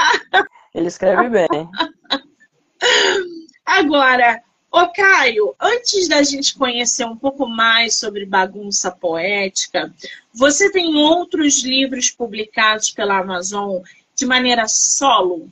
Ele 0.74 0.88
escreve 0.88 1.30
bem. 1.30 1.48
Agora, 3.66 4.42
ô 4.72 4.88
Caio, 4.92 5.56
antes 5.60 6.08
da 6.08 6.22
gente 6.24 6.58
conhecer 6.58 7.06
um 7.06 7.18
pouco 7.18 7.48
mais 7.48 7.98
sobre 7.98 8.26
bagunça 8.26 8.92
poética, 8.92 9.94
você 10.34 10.72
tem 10.72 10.96
outros 10.96 11.64
livros 11.64 12.12
publicados 12.12 12.92
pela 12.92 13.20
Amazon 13.20 13.82
de 14.16 14.26
maneira 14.26 14.68
solo? 14.68 15.50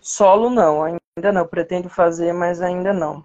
Solo 0.00 0.50
não, 0.50 0.84
ainda 0.84 1.32
não. 1.32 1.46
Pretendo 1.46 1.88
fazer, 1.88 2.32
mas 2.32 2.62
ainda 2.62 2.92
não. 2.92 3.24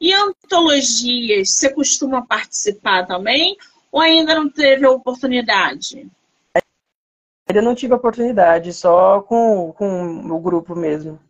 E 0.00 0.12
antologias, 0.12 1.50
você 1.50 1.72
costuma 1.72 2.26
participar 2.26 3.06
também? 3.06 3.56
Ou 3.92 4.00
ainda 4.00 4.34
não 4.34 4.50
teve 4.50 4.84
a 4.84 4.90
oportunidade? 4.90 6.10
Ainda 7.46 7.62
não 7.62 7.74
tive 7.74 7.92
a 7.92 7.96
oportunidade, 7.96 8.72
só 8.72 9.20
com, 9.20 9.72
com 9.72 10.32
o 10.32 10.40
grupo 10.40 10.74
mesmo. 10.74 11.20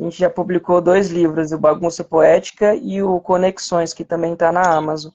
A 0.00 0.04
gente 0.04 0.18
já 0.18 0.30
publicou 0.30 0.80
dois 0.80 1.10
livros, 1.10 1.52
o 1.52 1.58
Bagunça 1.58 2.02
Poética 2.02 2.74
e 2.74 3.02
o 3.02 3.20
Conexões, 3.20 3.92
que 3.92 4.02
também 4.02 4.32
está 4.32 4.50
na 4.50 4.62
Amazon. 4.62 5.12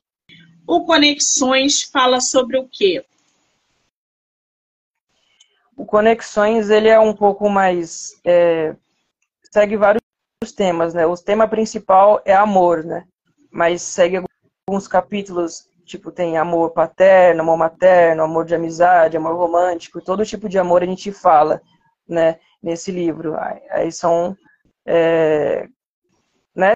O 0.68 0.86
Conexões 0.86 1.82
fala 1.82 2.22
sobre 2.22 2.60
o 2.60 2.70
quê? 2.72 3.04
O 5.76 5.86
Conexões 5.86 6.70
ele 6.70 6.88
é 6.88 7.00
um 7.00 7.16
pouco 7.16 7.50
mais 7.50 8.12
é, 8.24 8.76
segue 9.52 9.76
vários 9.76 10.02
temas, 10.56 10.94
né? 10.94 11.06
O 11.06 11.16
tema 11.16 11.48
principal 11.48 12.22
é 12.24 12.36
amor, 12.36 12.84
né? 12.84 13.06
Mas 13.50 13.82
segue 13.82 14.22
alguns 14.68 14.88
capítulos, 14.88 15.68
tipo, 15.84 16.12
tem 16.12 16.38
amor 16.38 16.72
paterno, 16.72 17.42
amor 17.42 17.58
materno, 17.58 18.24
amor 18.24 18.46
de 18.46 18.54
amizade, 18.54 19.18
amor 19.18 19.36
romântico, 19.36 20.00
todo 20.00 20.26
tipo 20.26 20.48
de 20.48 20.60
amor 20.60 20.84
a 20.84 20.86
gente 20.86 21.12
fala, 21.12 21.60
né? 22.08 22.38
Nesse 22.62 22.92
livro. 22.92 23.36
Aí 23.72 23.92
são, 23.92 24.36
é, 24.86 25.68
né? 26.56 26.74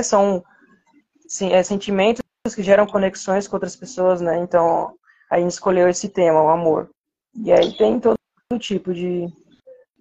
São 0.00 0.44
sim, 1.26 1.52
é, 1.52 1.62
sentimentos 1.62 2.22
que 2.54 2.62
geram 2.62 2.86
conexões 2.86 3.48
com 3.48 3.56
outras 3.56 3.74
pessoas, 3.74 4.20
né? 4.20 4.38
Então, 4.38 4.96
a 5.30 5.38
gente 5.38 5.50
escolheu 5.50 5.88
esse 5.88 6.08
tema, 6.08 6.42
o 6.42 6.48
amor. 6.48 6.90
E 7.34 7.52
aí 7.52 7.76
tem 7.76 7.98
todo 7.98 8.18
tipo 8.58 8.94
de, 8.94 9.30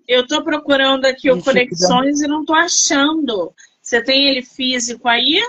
eu 0.07 0.21
estou 0.21 0.43
procurando 0.43 1.05
aqui 1.05 1.31
o 1.31 1.41
Conexões 1.43 2.21
e 2.21 2.27
não 2.27 2.41
estou 2.41 2.55
achando. 2.55 3.53
Você 3.81 4.03
tem 4.03 4.27
ele 4.27 4.43
físico 4.43 5.07
aí? 5.07 5.41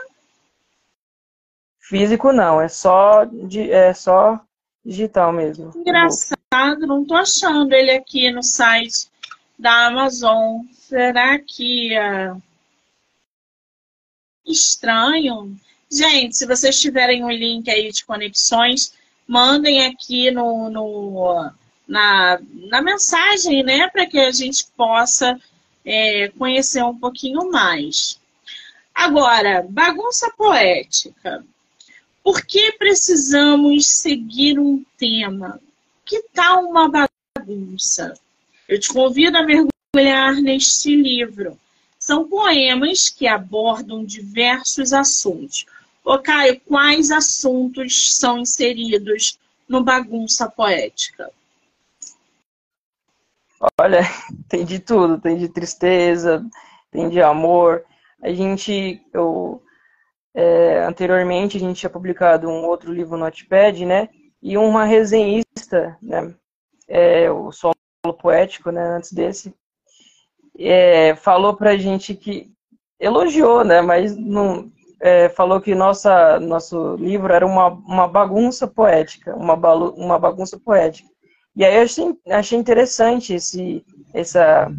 Físico 1.78 2.32
não, 2.32 2.60
é 2.60 2.68
só, 2.68 3.24
de, 3.24 3.70
é 3.70 3.92
só 3.92 4.40
digital 4.84 5.32
mesmo. 5.32 5.72
Engraçado, 5.76 6.86
não 6.86 7.02
estou 7.02 7.16
achando 7.16 7.72
ele 7.72 7.90
aqui 7.90 8.30
no 8.30 8.42
site 8.42 9.08
da 9.58 9.86
Amazon. 9.86 10.62
Será 10.72 11.38
que 11.38 11.94
é 11.94 12.32
estranho? 14.46 15.56
Gente, 15.90 16.36
se 16.36 16.46
vocês 16.46 16.80
tiverem 16.80 17.24
um 17.24 17.30
link 17.30 17.70
aí 17.70 17.90
de 17.90 18.04
conexões, 18.04 18.94
mandem 19.26 19.86
aqui 19.86 20.30
no, 20.30 20.68
no 20.68 21.50
na, 21.86 22.38
na 22.68 22.82
mensagem, 22.82 23.62
né, 23.62 23.88
para 23.88 24.06
que 24.06 24.18
a 24.18 24.32
gente 24.32 24.66
possa 24.76 25.38
é, 25.84 26.28
conhecer 26.30 26.82
um 26.84 26.98
pouquinho 26.98 27.50
mais. 27.50 28.20
Agora, 28.94 29.64
bagunça 29.68 30.30
poética. 30.36 31.44
Por 32.22 32.44
que 32.44 32.72
precisamos 32.72 33.86
seguir 33.86 34.58
um 34.58 34.84
tema? 34.98 35.60
que 36.06 36.22
tal 36.32 36.64
uma 36.64 36.88
bagunça? 36.88 38.14
Eu 38.68 38.80
te 38.80 38.92
convido 38.92 39.36
a 39.36 39.42
mergulhar 39.42 40.34
neste 40.36 40.94
livro. 40.94 41.58
São 41.98 42.28
poemas 42.28 43.08
que 43.08 43.26
abordam 43.26 44.04
diversos 44.04 44.92
assuntos. 44.92 45.66
Ô, 46.04 46.18
Caio, 46.18 46.60
quais 46.60 47.10
assuntos 47.10 48.16
são 48.16 48.38
inseridos 48.38 49.38
no 49.68 49.82
Bagunça 49.82 50.48
Poética? 50.48 51.30
Olha, 53.80 54.00
tem 54.48 54.64
de 54.64 54.78
tudo, 54.78 55.20
tem 55.20 55.36
de 55.36 55.48
tristeza, 55.48 56.44
tem 56.90 57.08
de 57.08 57.20
amor. 57.20 57.84
A 58.22 58.32
gente, 58.32 59.00
eu, 59.12 59.62
é, 60.34 60.84
anteriormente, 60.84 61.56
a 61.56 61.60
gente 61.60 61.78
tinha 61.78 61.90
publicado 61.90 62.48
um 62.48 62.64
outro 62.64 62.92
livro 62.92 63.16
no 63.16 63.24
Notepad, 63.24 63.84
né? 63.84 64.08
E 64.42 64.56
uma 64.56 64.84
resenhista, 64.84 65.96
né? 66.02 66.34
É, 66.88 67.30
o 67.30 67.50
Solo 67.50 67.74
Poético, 68.14 68.70
né? 68.70 68.96
Antes 68.96 69.12
desse, 69.12 69.54
é, 70.58 71.14
falou 71.16 71.54
pra 71.54 71.76
gente 71.76 72.14
que 72.14 72.50
elogiou, 72.98 73.64
né? 73.64 73.80
Mas 73.80 74.16
não, 74.16 74.70
é, 75.00 75.28
falou 75.28 75.60
que 75.60 75.74
nossa, 75.74 76.40
nosso 76.40 76.96
livro 76.96 77.32
era 77.32 77.46
uma, 77.46 77.68
uma 77.68 78.08
bagunça 78.08 78.66
poética, 78.66 79.34
uma, 79.34 79.54
uma 79.54 80.18
bagunça 80.18 80.58
poética. 80.58 81.08
E 81.54 81.64
aí 81.64 81.76
eu 81.76 81.82
achei, 81.82 82.18
achei 82.30 82.58
interessante 82.58 83.34
esse, 83.34 83.84
essa, 84.12 84.70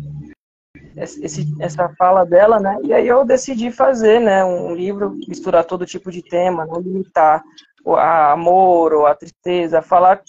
esse, 0.95 1.55
essa 1.59 1.89
fala 1.97 2.23
dela, 2.23 2.59
né? 2.59 2.77
E 2.83 2.93
aí 2.93 3.07
eu 3.07 3.25
decidi 3.25 3.71
fazer, 3.71 4.19
né, 4.19 4.45
um 4.45 4.75
livro 4.75 5.17
misturar 5.27 5.65
todo 5.65 5.85
tipo 5.85 6.11
de 6.11 6.21
tema, 6.21 6.65
não 6.65 6.79
limitar 6.79 7.43
o 7.83 7.95
amor 7.95 8.93
ou 8.93 9.07
a 9.07 9.15
tristeza, 9.15 9.81
falar, 9.81 10.21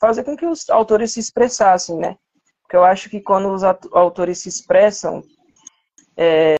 fazer 0.00 0.24
com 0.24 0.36
que 0.36 0.46
os 0.46 0.68
autores 0.68 1.12
se 1.12 1.20
expressassem, 1.20 1.96
né? 1.96 2.16
Porque 2.62 2.76
eu 2.76 2.84
acho 2.84 3.08
que 3.08 3.20
quando 3.20 3.52
os 3.52 3.62
autores 3.62 4.38
se 4.38 4.48
expressam 4.48 5.22
é, 6.16 6.56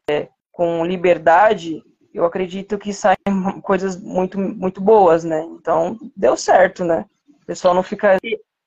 com 0.52 0.84
liberdade, 0.84 1.82
eu 2.12 2.24
acredito 2.24 2.78
que 2.78 2.92
saem 2.92 3.16
coisas 3.62 4.00
muito, 4.00 4.38
muito 4.38 4.80
boas, 4.80 5.24
né? 5.24 5.42
Então, 5.42 5.98
deu 6.16 6.36
certo, 6.36 6.84
né? 6.84 7.04
O 7.42 7.46
pessoal 7.46 7.74
não 7.74 7.82
fica 7.82 8.18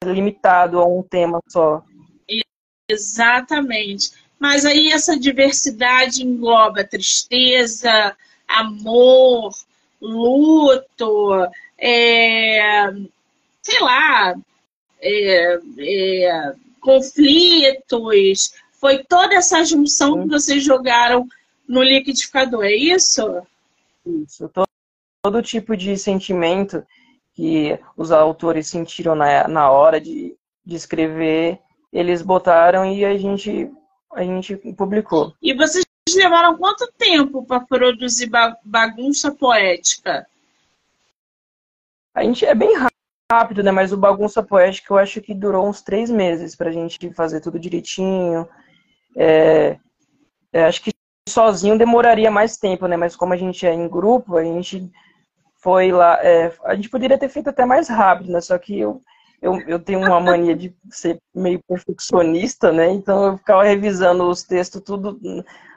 limitado 0.04 0.80
a 0.80 0.86
um 0.86 1.02
tema 1.02 1.40
só. 1.48 1.84
Exatamente. 2.90 4.12
Mas 4.40 4.66
aí 4.66 4.92
essa 4.92 5.18
diversidade 5.18 6.24
engloba 6.24 6.84
tristeza, 6.84 8.16
amor, 8.48 9.52
luto, 10.00 11.32
é, 11.78 12.92
sei 13.68 13.82
lá, 13.82 14.34
é, 15.02 15.60
é, 15.78 16.56
conflitos. 16.80 18.54
Foi 18.80 19.04
toda 19.04 19.36
essa 19.36 19.66
junção 19.66 20.22
que 20.22 20.30
vocês 20.30 20.64
jogaram 20.64 21.28
no 21.68 21.84
liquidificador, 21.84 22.64
é 22.64 22.74
isso? 22.74 23.42
Isso. 24.06 24.48
Todo, 24.50 24.70
todo 25.22 25.42
tipo 25.42 25.76
de 25.76 25.98
sentimento 25.98 26.86
que 27.34 27.78
os 27.98 28.10
autores 28.10 28.68
sentiram 28.68 29.16
na, 29.16 29.48
na 29.50 29.70
hora 29.70 30.00
de, 30.00 30.34
de 30.66 30.76
escrever, 30.76 31.60
eles 31.92 32.22
botaram 32.22 32.86
e 32.86 33.04
a 33.04 33.18
gente, 33.18 33.70
a 34.14 34.24
gente 34.24 34.56
publicou. 34.78 35.34
E 35.42 35.54
vocês 35.54 35.84
levaram 36.16 36.58
quanto 36.58 36.90
tempo 36.98 37.46
para 37.46 37.60
produzir 37.60 38.32
bagunça 38.64 39.30
poética? 39.32 40.26
A 42.16 42.24
gente 42.24 42.46
é 42.46 42.56
bem 42.56 42.74
rápido, 42.74 42.97
né? 43.62 43.72
Mas 43.72 43.92
o 43.92 43.98
bagunça 43.98 44.42
poética 44.42 44.94
eu 44.94 44.98
acho 44.98 45.20
que 45.20 45.34
durou 45.34 45.68
uns 45.68 45.82
três 45.82 46.10
meses 46.10 46.56
para 46.56 46.70
a 46.70 46.72
gente 46.72 47.12
fazer 47.14 47.42
tudo 47.42 47.60
direitinho. 47.60 48.48
É, 49.18 49.78
é, 50.54 50.64
acho 50.64 50.82
que 50.82 50.92
sozinho 51.28 51.78
demoraria 51.78 52.32
mais 52.32 52.56
tempo, 52.56 52.88
né? 52.88 52.96
Mas 52.96 53.18
como 53.18 53.34
a 53.34 53.38
gente 53.38 53.68
é 53.68 53.74
em 53.74 53.88
grupo, 53.90 54.38
a 54.38 54.44
gente 54.46 54.90
foi 55.58 55.92
lá. 55.92 56.18
É, 56.24 56.54
a 56.64 56.74
gente 56.74 56.90
poderia 56.90 57.18
ter 57.18 57.28
feito 57.28 57.50
até 57.50 57.66
mais 57.66 57.90
rápido, 57.90 58.32
né? 58.32 58.40
Só 58.40 58.58
que 58.58 58.80
eu, 58.80 59.02
eu, 59.42 59.60
eu 59.68 59.78
tenho 59.78 60.00
uma 60.00 60.22
mania 60.22 60.56
de 60.56 60.74
ser 60.90 61.18
meio 61.36 61.62
perfeccionista, 61.68 62.72
né? 62.72 62.90
Então 62.92 63.26
eu 63.26 63.38
ficava 63.38 63.64
revisando 63.64 64.24
os 64.30 64.42
textos 64.44 64.82
tudo 64.82 65.20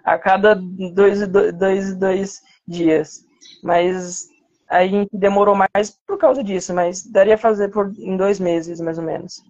a 0.04 0.16
cada 0.16 0.54
dois, 0.54 1.26
dois, 1.26 1.96
dois 1.96 2.42
dias. 2.64 3.24
Mas 3.60 4.28
a 4.70 4.86
gente 4.86 5.10
demorou 5.12 5.56
mais 5.56 5.98
por 6.06 6.16
causa 6.16 6.42
disso, 6.44 6.72
mas 6.72 7.04
daria 7.04 7.36
fazer 7.36 7.70
por, 7.70 7.92
em 7.98 8.16
dois 8.16 8.38
meses, 8.38 8.80
mais 8.80 8.98
ou 8.98 9.04
menos. 9.04 9.42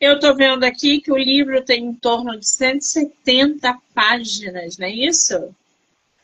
Eu 0.00 0.14
estou 0.14 0.34
vendo 0.34 0.64
aqui 0.64 1.02
que 1.02 1.12
o 1.12 1.18
livro 1.18 1.62
tem 1.62 1.84
em 1.84 1.94
torno 1.94 2.38
de 2.38 2.48
170 2.48 3.78
páginas, 3.94 4.78
não 4.78 4.86
é 4.86 4.90
isso? 4.90 5.54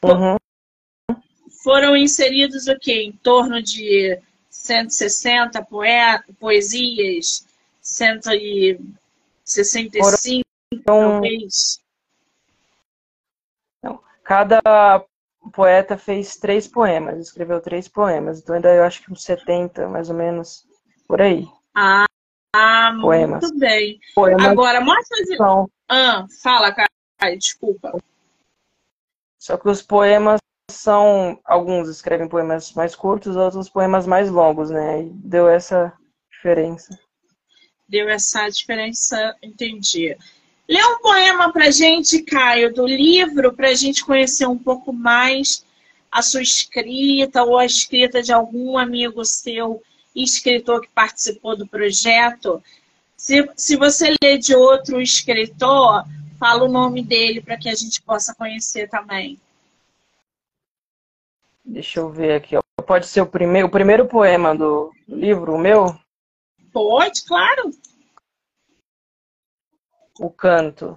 Uhum. 0.02 0.38
Foram 1.62 1.94
inseridos 1.94 2.66
o 2.66 2.78
quê? 2.78 3.02
Em 3.02 3.12
torno 3.12 3.62
de 3.62 4.18
160 4.48 5.62
poe 5.64 5.86
poesias, 6.40 7.46
165, 7.82 10.02
Foram... 10.02 10.16
talvez. 10.84 11.78
Não. 13.82 14.00
Cada 14.22 14.62
poeta 15.50 15.96
fez 15.96 16.36
três 16.36 16.66
poemas, 16.66 17.18
escreveu 17.18 17.60
três 17.60 17.88
poemas. 17.88 18.40
Então 18.40 18.54
ainda 18.54 18.74
eu 18.74 18.84
acho 18.84 19.02
que 19.02 19.12
uns 19.12 19.22
70, 19.22 19.88
mais 19.88 20.10
ou 20.10 20.16
menos, 20.16 20.66
por 21.06 21.20
aí. 21.20 21.46
Ah, 21.74 22.06
ah, 22.54 22.96
Poemas. 23.00 23.42
muito 23.42 23.58
bem. 23.58 23.98
Poemas 24.14 24.46
Agora, 24.46 24.80
mostra. 24.80 25.16
São... 25.36 25.68
Ah, 25.88 26.24
fala, 26.40 26.72
cara. 26.72 26.88
Desculpa. 27.36 27.98
Só 29.40 29.56
que 29.56 29.68
os 29.68 29.82
poemas 29.82 30.40
são. 30.70 31.40
Alguns 31.44 31.88
escrevem 31.88 32.28
poemas 32.28 32.72
mais 32.74 32.94
curtos, 32.94 33.34
outros 33.34 33.68
poemas 33.68 34.06
mais 34.06 34.30
longos, 34.30 34.70
né? 34.70 35.02
E 35.02 35.10
deu 35.10 35.48
essa 35.48 35.92
diferença. 36.30 36.96
Deu 37.88 38.08
essa 38.08 38.48
diferença, 38.48 39.36
entendi. 39.42 40.16
Lê 40.68 40.82
um 40.82 40.98
poema 40.98 41.52
pra 41.52 41.70
gente, 41.70 42.22
Caio, 42.22 42.72
do 42.72 42.86
livro, 42.86 43.52
pra 43.52 43.74
gente 43.74 44.04
conhecer 44.04 44.46
um 44.46 44.58
pouco 44.58 44.92
mais 44.92 45.64
a 46.10 46.22
sua 46.22 46.42
escrita 46.42 47.42
ou 47.42 47.58
a 47.58 47.66
escrita 47.66 48.22
de 48.22 48.32
algum 48.32 48.78
amigo 48.78 49.24
seu 49.24 49.82
escritor 50.14 50.80
que 50.80 50.88
participou 50.94 51.56
do 51.56 51.66
projeto. 51.66 52.62
Se, 53.16 53.48
se 53.56 53.76
você 53.76 54.14
ler 54.22 54.38
de 54.38 54.54
outro 54.54 55.00
escritor, 55.00 56.04
fala 56.38 56.64
o 56.64 56.70
nome 56.70 57.02
dele 57.02 57.40
para 57.40 57.56
que 57.56 57.68
a 57.68 57.74
gente 57.74 58.00
possa 58.00 58.34
conhecer 58.34 58.88
também. 58.88 59.38
Deixa 61.64 62.00
eu 62.00 62.10
ver 62.10 62.34
aqui. 62.34 62.56
Pode 62.86 63.06
ser 63.06 63.22
o 63.22 63.26
primeiro, 63.26 63.66
o 63.66 63.70
primeiro 63.70 64.06
poema 64.06 64.54
do 64.54 64.92
livro, 65.08 65.54
o 65.54 65.58
meu? 65.58 65.98
Pode, 66.72 67.24
claro. 67.24 67.70
O 70.20 70.30
canto. 70.30 70.96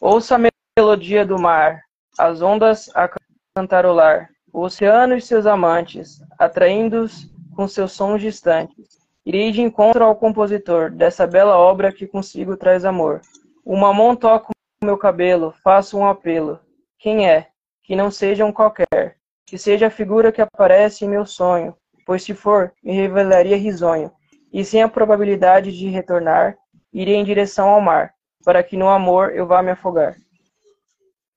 Ouça 0.00 0.36
a 0.36 0.50
melodia 0.78 1.26
do 1.26 1.38
mar, 1.38 1.82
as 2.18 2.40
ondas 2.40 2.88
a 2.94 3.10
cantarolar, 3.54 4.30
o 4.50 4.62
oceano 4.62 5.14
e 5.14 5.20
seus 5.20 5.44
amantes, 5.44 6.18
atraindo-os 6.38 7.30
com 7.54 7.68
seus 7.68 7.92
sons 7.92 8.22
distantes. 8.22 8.98
Irei 9.26 9.52
de 9.52 9.60
encontro 9.60 10.02
ao 10.02 10.16
compositor 10.16 10.90
dessa 10.90 11.26
bela 11.26 11.58
obra 11.58 11.92
que 11.92 12.06
consigo 12.06 12.56
traz 12.56 12.86
amor. 12.86 13.20
O 13.62 13.76
mamão 13.76 14.16
toca 14.16 14.50
o 14.82 14.86
meu 14.86 14.96
cabelo, 14.96 15.52
faço 15.62 15.98
um 15.98 16.06
apelo. 16.06 16.58
Quem 16.98 17.28
é? 17.28 17.48
Que 17.84 17.94
não 17.94 18.10
seja 18.10 18.46
um 18.46 18.52
qualquer. 18.52 19.18
Que 19.44 19.58
seja 19.58 19.88
a 19.88 19.90
figura 19.90 20.32
que 20.32 20.40
aparece 20.40 21.04
em 21.04 21.08
meu 21.08 21.26
sonho, 21.26 21.76
pois 22.06 22.22
se 22.22 22.32
for, 22.32 22.72
me 22.82 22.94
revelaria 22.94 23.58
risonho. 23.58 24.10
E 24.50 24.64
sem 24.64 24.82
a 24.82 24.88
probabilidade 24.88 25.70
de 25.76 25.88
retornar, 25.88 26.56
irei 26.92 27.16
em 27.16 27.24
direção 27.24 27.68
ao 27.68 27.80
mar, 27.80 28.14
para 28.44 28.62
que 28.62 28.76
no 28.76 28.88
amor 28.88 29.34
eu 29.34 29.46
vá 29.46 29.62
me 29.62 29.70
afogar. 29.70 30.16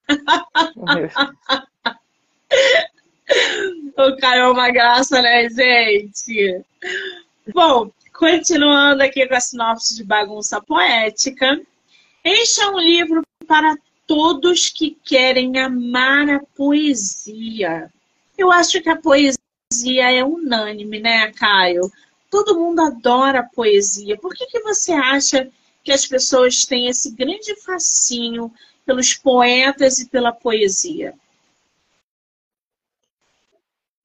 O 3.96 4.18
cara 4.18 4.38
é 4.38 4.48
uma 4.48 4.70
graça, 4.70 5.22
né, 5.22 5.48
gente? 5.50 6.64
Bom, 7.54 7.92
continuando 8.14 9.04
aqui 9.04 9.28
com 9.28 9.36
a 9.36 9.40
sinopse 9.40 9.96
de 9.96 10.04
bagunça 10.04 10.62
poética. 10.62 11.62
Este 12.24 12.62
é 12.62 12.70
um 12.70 12.80
livro 12.80 13.22
para 13.48 13.76
todos 14.08 14.70
que 14.70 14.98
querem 15.04 15.58
amar 15.60 16.30
a 16.30 16.40
poesia. 16.56 17.92
Eu 18.38 18.52
acho 18.52 18.82
que 18.82 18.90
a 18.90 18.96
poesia 18.96 19.38
é 20.12 20.24
unânime, 20.24 21.00
né, 21.00 21.32
Caio? 21.34 21.92
Todo 22.34 22.60
mundo 22.60 22.82
adora 22.82 23.42
a 23.42 23.44
poesia. 23.44 24.18
Por 24.18 24.34
que, 24.34 24.48
que 24.48 24.60
você 24.62 24.92
acha 24.92 25.48
que 25.84 25.92
as 25.92 26.08
pessoas 26.08 26.66
têm 26.66 26.88
esse 26.88 27.12
grande 27.12 27.56
fascínio 27.62 28.52
pelos 28.84 29.14
poetas 29.14 30.00
e 30.00 30.10
pela 30.10 30.32
poesia? 30.32 31.14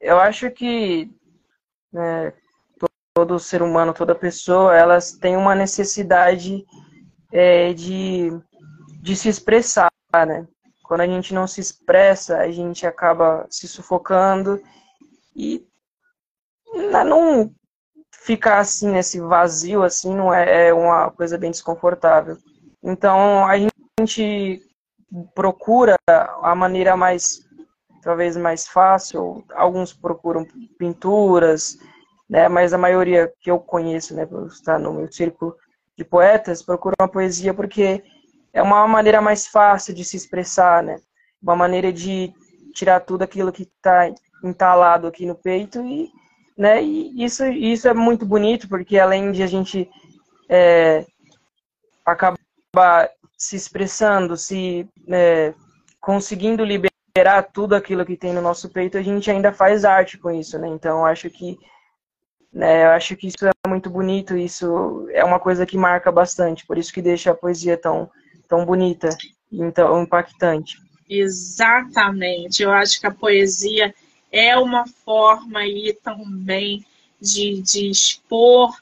eu 0.01 0.19
acho 0.19 0.51
que 0.51 1.11
né, 1.93 2.33
todo 3.15 3.39
ser 3.39 3.63
humano, 3.63 3.93
toda 3.93 4.15
pessoa, 4.15 4.77
elas 4.77 5.13
têm 5.13 5.37
uma 5.37 5.55
necessidade 5.55 6.65
é, 7.33 7.73
de, 7.73 8.31
de 9.03 9.17
se 9.17 9.29
expressar, 9.29 9.91
né? 10.15 10.47
Quando 10.85 11.01
a 11.01 11.07
gente 11.07 11.35
não 11.35 11.47
se 11.47 11.61
expressa, 11.61 12.39
a 12.39 12.51
gente 12.51 12.87
acaba 12.87 13.47
se 13.51 13.69
sufocando 13.69 14.63
e 15.37 15.67
não 17.05 17.53
ficar 18.29 18.59
assim 18.59 18.91
nesse 18.91 19.19
vazio 19.19 19.83
assim 19.83 20.15
não 20.15 20.35
é, 20.35 20.69
é 20.69 20.75
uma 20.75 21.11
coisa 21.11 21.39
bem 21.39 21.51
desconfortável. 21.51 22.37
Então 22.83 23.47
a 23.47 23.57
gente 23.99 24.61
procura 25.35 25.97
a 26.43 26.55
maneira 26.55 26.95
mais 26.95 27.41
talvez 28.03 28.37
mais 28.37 28.69
fácil. 28.69 29.43
Alguns 29.55 29.95
procuram 29.95 30.47
pinturas, 30.79 31.79
né? 32.29 32.51
Mas 32.51 32.75
a 32.75 32.79
maioria 32.79 33.33
que 33.41 33.51
eu 33.51 33.59
conheço, 33.59 34.15
né, 34.15 34.27
por 34.27 34.47
estar 34.49 34.79
no 34.79 34.93
meu 34.93 35.11
círculo 35.11 35.57
de 35.97 36.05
poetas, 36.05 36.63
procuram 36.63 36.97
a 36.99 37.09
poesia 37.09 37.55
porque 37.55 38.05
é 38.53 38.61
uma 38.61 38.87
maneira 38.87 39.23
mais 39.23 39.47
fácil 39.47 39.95
de 39.95 40.05
se 40.05 40.19
expressar, 40.19 40.83
né? 40.83 41.01
Uma 41.43 41.57
maneira 41.57 41.91
de 41.91 42.31
tirar 42.75 43.01
tudo 43.01 43.23
aquilo 43.23 43.51
que 43.51 43.63
está 43.63 44.13
entalado 44.45 45.07
aqui 45.07 45.25
no 45.25 45.35
peito 45.35 45.81
e, 45.83 46.11
né? 46.59 46.83
E 46.83 47.25
isso, 47.25 47.47
isso 47.47 47.87
é 47.87 47.95
muito 47.95 48.27
bonito 48.27 48.69
porque 48.69 48.99
além 48.99 49.31
de 49.31 49.45
a 49.45 49.47
gente 49.47 49.89
é, 50.49 51.07
acabar 52.05 53.09
se 53.37 53.55
expressando, 53.55 54.37
se 54.37 54.89
é, 55.09 55.55
conseguindo 56.01 56.65
liberar 56.65 57.45
tudo 57.53 57.77
aquilo 57.77 58.05
que 58.05 58.17
tem 58.17 58.33
no 58.33 58.43
nosso 58.43 58.69
peito, 58.69 58.99
a 58.99 59.03
gente 59.03 59.31
ainda 59.31 59.53
faz 59.53 59.85
arte 59.85 60.19
com 60.19 60.33
isso, 60.33 60.59
né? 60.59 60.67
Então 60.67 61.07
acho 61.07 61.31
que 61.31 61.57
né, 62.53 62.87
eu 62.87 62.91
acho 62.91 63.15
que 63.15 63.29
isso 63.29 63.47
é 63.47 63.69
muito 63.69 63.89
bonito, 63.89 64.37
isso 64.37 65.07
é 65.13 65.23
uma 65.23 65.39
coisa 65.39 65.65
que 65.65 65.77
marca 65.77 66.11
bastante, 66.11 66.67
por 66.67 66.77
isso 66.77 66.93
que 66.93 67.01
deixa 67.01 67.31
a 67.31 67.35
poesia 67.35 67.77
tão 67.77 68.11
tão 68.49 68.65
bonita 68.65 69.11
e 69.53 69.71
tão 69.71 70.03
impactante. 70.03 70.77
Exatamente. 71.09 72.63
Eu 72.63 72.73
acho 72.73 72.99
que 72.99 73.07
a 73.07 73.11
poesia 73.11 73.95
é 74.31 74.57
uma 74.57 74.87
forma 74.87 75.61
aí 75.61 75.97
também 76.03 76.85
de, 77.21 77.61
de 77.63 77.91
expor 77.91 78.77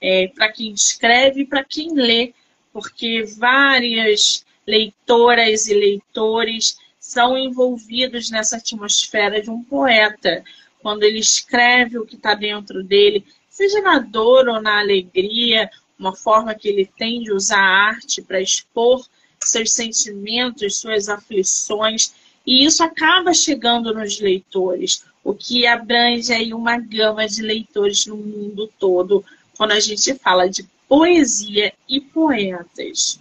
é, 0.00 0.28
para 0.28 0.50
quem 0.50 0.72
escreve 0.72 1.42
e 1.42 1.46
para 1.46 1.64
quem 1.64 1.94
lê, 1.94 2.32
porque 2.72 3.24
várias 3.38 4.44
leitoras 4.66 5.66
e 5.66 5.74
leitores 5.74 6.78
são 6.98 7.36
envolvidos 7.36 8.30
nessa 8.30 8.56
atmosfera 8.56 9.42
de 9.42 9.50
um 9.50 9.62
poeta. 9.62 10.42
Quando 10.80 11.02
ele 11.02 11.18
escreve 11.18 11.98
o 11.98 12.06
que 12.06 12.16
está 12.16 12.34
dentro 12.34 12.82
dele, 12.82 13.24
seja 13.48 13.80
na 13.80 13.98
dor 13.98 14.48
ou 14.48 14.60
na 14.60 14.80
alegria, 14.80 15.70
uma 15.98 16.16
forma 16.16 16.54
que 16.54 16.68
ele 16.68 16.86
tem 16.86 17.22
de 17.22 17.32
usar 17.32 17.60
a 17.60 17.88
arte 17.88 18.22
para 18.22 18.40
expor 18.40 19.06
seus 19.40 19.72
sentimentos, 19.72 20.78
suas 20.78 21.08
aflições, 21.08 22.14
e 22.46 22.64
isso 22.64 22.82
acaba 22.82 23.32
chegando 23.32 23.94
nos 23.94 24.20
leitores, 24.20 25.04
o 25.22 25.32
que 25.32 25.66
abrange 25.66 26.32
aí 26.32 26.52
uma 26.52 26.76
gama 26.76 27.26
de 27.26 27.42
leitores 27.42 28.06
no 28.06 28.16
mundo 28.16 28.70
todo, 28.78 29.24
quando 29.56 29.72
a 29.72 29.80
gente 29.80 30.14
fala 30.14 30.48
de 30.48 30.64
poesia 30.88 31.72
e 31.88 32.00
poetas. 32.00 33.20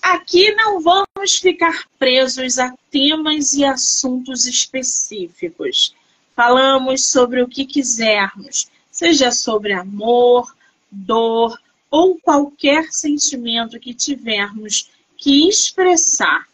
Aqui 0.00 0.52
não 0.52 0.80
vamos 0.80 1.36
ficar 1.40 1.84
presos 1.98 2.58
a 2.58 2.74
temas 2.90 3.54
e 3.54 3.64
assuntos 3.64 4.46
específicos. 4.46 5.94
Falamos 6.36 7.06
sobre 7.06 7.42
o 7.42 7.48
que 7.48 7.64
quisermos, 7.64 8.68
seja 8.90 9.30
sobre 9.30 9.72
amor, 9.72 10.54
dor 10.90 11.58
ou 11.90 12.18
qualquer 12.18 12.92
sentimento 12.92 13.78
que 13.78 13.94
tivermos 13.94 14.90
que 15.16 15.48
expressar. 15.48 16.46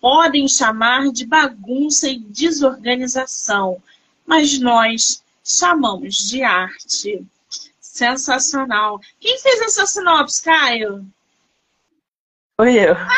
Podem 0.00 0.48
chamar 0.48 1.10
de 1.12 1.26
bagunça 1.26 2.08
e 2.08 2.18
desorganização, 2.18 3.82
mas 4.26 4.58
nós 4.58 5.22
chamamos 5.44 6.28
de 6.28 6.42
arte. 6.42 7.24
Sensacional. 7.78 9.00
Quem 9.18 9.38
fez 9.38 9.60
essa 9.60 9.84
sinopse, 9.84 10.42
Caio? 10.42 11.06
Foi 12.56 12.74
eu. 12.78 12.94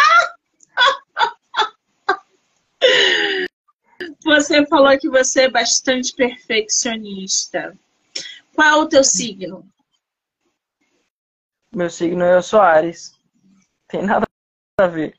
Você 4.25 4.66
falou 4.66 4.99
que 4.99 5.09
você 5.09 5.42
é 5.42 5.51
bastante 5.51 6.14
perfeccionista. 6.14 7.77
Qual 8.55 8.68
é 8.68 8.75
o 8.77 8.88
teu 8.88 9.05
signo? 9.05 9.64
Meu 11.75 11.88
signo 11.88 12.23
é 12.25 12.37
o 12.37 12.42
Soares. 12.42 13.18
Tem 13.88 14.03
nada 14.03 14.27
a 14.79 14.87
ver. 14.87 15.16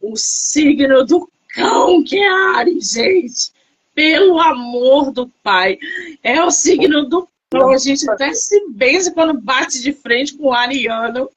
O 0.00 0.16
signo 0.16 1.04
do 1.04 1.30
cão 1.54 2.02
que 2.02 2.18
é 2.18 2.28
Ares, 2.56 2.92
gente. 2.92 3.52
Pelo 3.94 4.40
amor 4.40 5.12
do 5.12 5.28
pai. 5.42 5.78
É 6.22 6.42
o 6.42 6.50
signo 6.50 7.04
do 7.08 7.28
cão. 7.50 7.70
A 7.70 7.78
gente 7.78 8.08
até 8.08 8.32
se 8.32 8.68
benze 8.70 9.12
quando 9.12 9.40
bate 9.40 9.82
de 9.82 9.92
frente 9.92 10.36
com 10.36 10.48
o 10.48 10.52
ariano. 10.52 11.28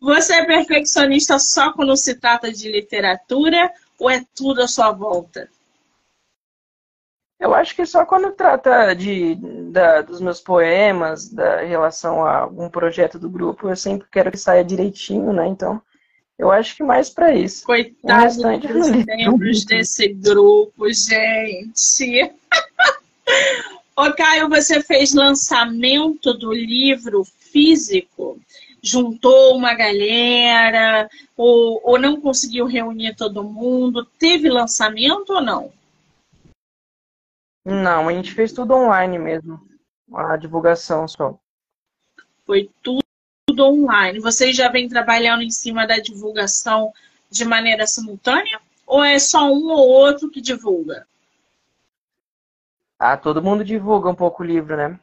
Você 0.00 0.34
é 0.34 0.44
perfeccionista 0.44 1.38
só 1.38 1.72
quando 1.72 1.96
se 1.96 2.14
trata 2.14 2.52
de 2.52 2.70
literatura 2.70 3.72
ou 3.98 4.10
é 4.10 4.24
tudo 4.34 4.62
à 4.62 4.68
sua 4.68 4.90
volta? 4.92 5.48
Eu 7.42 7.54
acho 7.54 7.74
que 7.74 7.84
só 7.84 8.06
quando 8.06 8.30
trata 8.30 8.94
de, 8.94 9.34
da, 9.72 10.00
dos 10.00 10.20
meus 10.20 10.40
poemas, 10.40 11.28
da 11.28 11.62
relação 11.62 12.24
a 12.24 12.38
algum 12.38 12.68
projeto 12.68 13.18
do 13.18 13.28
grupo, 13.28 13.68
eu 13.68 13.74
sempre 13.74 14.06
quero 14.12 14.30
que 14.30 14.38
saia 14.38 14.64
direitinho, 14.64 15.32
né? 15.32 15.48
Então, 15.48 15.82
eu 16.42 16.50
acho 16.50 16.74
que 16.74 16.82
mais 16.82 17.08
para 17.08 17.32
isso. 17.32 17.64
Coitados 17.64 18.36
dos 18.36 18.90
membros 19.06 19.64
desse 19.64 20.08
grupo, 20.08 20.92
gente. 20.92 22.34
Ô, 23.96 24.12
Caio, 24.12 24.48
você 24.48 24.82
fez 24.82 25.14
lançamento 25.14 26.34
do 26.34 26.52
livro 26.52 27.22
físico? 27.24 28.40
Juntou 28.82 29.56
uma 29.56 29.72
galera? 29.74 31.08
Ou, 31.36 31.80
ou 31.84 31.96
não 31.96 32.20
conseguiu 32.20 32.66
reunir 32.66 33.14
todo 33.14 33.44
mundo? 33.44 34.04
Teve 34.18 34.50
lançamento 34.50 35.34
ou 35.34 35.40
não? 35.40 35.72
Não, 37.64 38.08
a 38.08 38.12
gente 38.12 38.32
fez 38.32 38.52
tudo 38.52 38.74
online 38.74 39.16
mesmo. 39.16 39.60
A 40.12 40.36
divulgação 40.36 41.06
só. 41.06 41.38
Foi 42.44 42.68
tudo, 42.82 43.04
tudo 43.52 43.66
online. 43.66 44.18
Vocês 44.18 44.56
já 44.56 44.68
vêm 44.68 44.88
trabalhando 44.88 45.42
em 45.42 45.50
cima 45.50 45.86
da 45.86 45.98
divulgação 45.98 46.92
de 47.30 47.44
maneira 47.44 47.86
simultânea? 47.86 48.60
Ou 48.86 49.04
é 49.04 49.18
só 49.18 49.44
um 49.52 49.70
ou 49.70 49.88
outro 49.88 50.30
que 50.30 50.40
divulga? 50.40 51.06
Ah, 52.98 53.16
todo 53.16 53.42
mundo 53.42 53.64
divulga 53.64 54.08
um 54.08 54.14
pouco 54.14 54.42
o 54.42 54.46
livro, 54.46 54.76
né? 54.76 54.98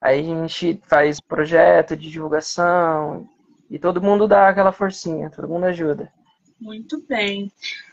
Aí 0.00 0.20
a 0.20 0.22
gente 0.22 0.80
faz 0.86 1.20
projeto 1.20 1.96
de 1.96 2.10
divulgação 2.10 3.28
e 3.68 3.78
todo 3.78 4.00
mundo 4.00 4.26
dá 4.26 4.48
aquela 4.48 4.72
forcinha, 4.72 5.30
todo 5.30 5.48
mundo 5.48 5.64
ajuda. 5.64 6.10
Muito 6.58 7.02
bem. 7.08 7.50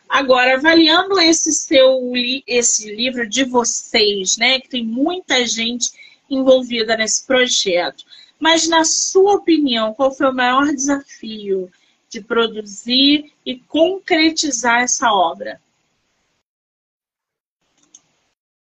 Agora, 0.07 0.55
avaliando 0.55 1.19
esse 1.19 1.51
seu 1.51 2.11
esse 2.45 2.93
livro 2.93 3.27
de 3.27 3.43
vocês, 3.43 4.37
né, 4.37 4.59
que 4.59 4.69
tem 4.69 4.85
muita 4.85 5.45
gente 5.45 5.91
envolvida 6.29 6.95
nesse 6.95 7.25
projeto, 7.25 8.05
mas 8.39 8.67
na 8.67 8.83
sua 8.83 9.35
opinião, 9.35 9.93
qual 9.93 10.11
foi 10.11 10.27
o 10.27 10.35
maior 10.35 10.67
desafio 10.67 11.71
de 12.09 12.21
produzir 12.21 13.33
e 13.45 13.59
concretizar 13.59 14.81
essa 14.81 15.11
obra? 15.11 15.59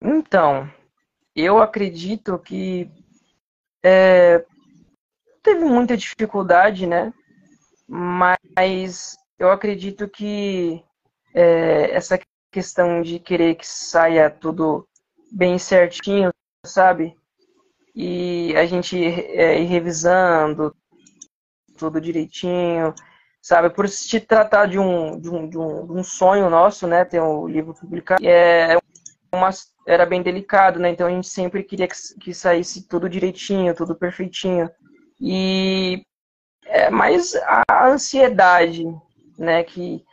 Então, 0.00 0.70
eu 1.34 1.62
acredito 1.62 2.38
que 2.38 2.90
é, 3.82 4.44
teve 5.42 5.64
muita 5.64 5.96
dificuldade, 5.96 6.86
né? 6.86 7.12
Mas 7.86 9.16
eu 9.38 9.50
acredito 9.50 10.08
que 10.08 10.82
é, 11.34 11.90
essa 11.90 12.18
questão 12.52 13.02
de 13.02 13.18
querer 13.18 13.56
que 13.56 13.66
saia 13.66 14.30
tudo 14.30 14.86
bem 15.32 15.58
certinho, 15.58 16.30
sabe? 16.64 17.16
E 17.94 18.54
a 18.56 18.66
gente 18.66 18.96
é, 19.04 19.60
ir 19.60 19.66
revisando 19.66 20.74
tudo 21.78 22.00
direitinho, 22.00 22.94
sabe? 23.40 23.70
Por 23.70 23.88
se 23.88 24.20
tratar 24.20 24.66
de 24.66 24.78
um, 24.78 25.18
de 25.20 25.30
um, 25.30 25.48
de 25.48 25.58
um, 25.58 25.86
de 25.86 25.92
um 25.92 26.04
sonho 26.04 26.50
nosso, 26.50 26.86
né? 26.86 27.04
Ter 27.04 27.20
um 27.20 27.46
livro 27.46 27.74
publicado, 27.74 28.26
é 28.26 28.76
uma, 29.32 29.50
era 29.86 30.04
bem 30.04 30.22
delicado, 30.22 30.80
né? 30.80 30.90
Então 30.90 31.06
a 31.06 31.10
gente 31.10 31.28
sempre 31.28 31.62
queria 31.62 31.86
que, 31.88 31.94
que 32.20 32.34
saísse 32.34 32.88
tudo 32.88 33.08
direitinho, 33.08 33.74
tudo 33.74 33.94
perfeitinho. 33.94 34.70
E 35.20 36.04
é 36.66 36.90
mais 36.90 37.34
a 37.68 37.88
ansiedade, 37.88 38.84
né? 39.38 39.62
Que 39.62 40.04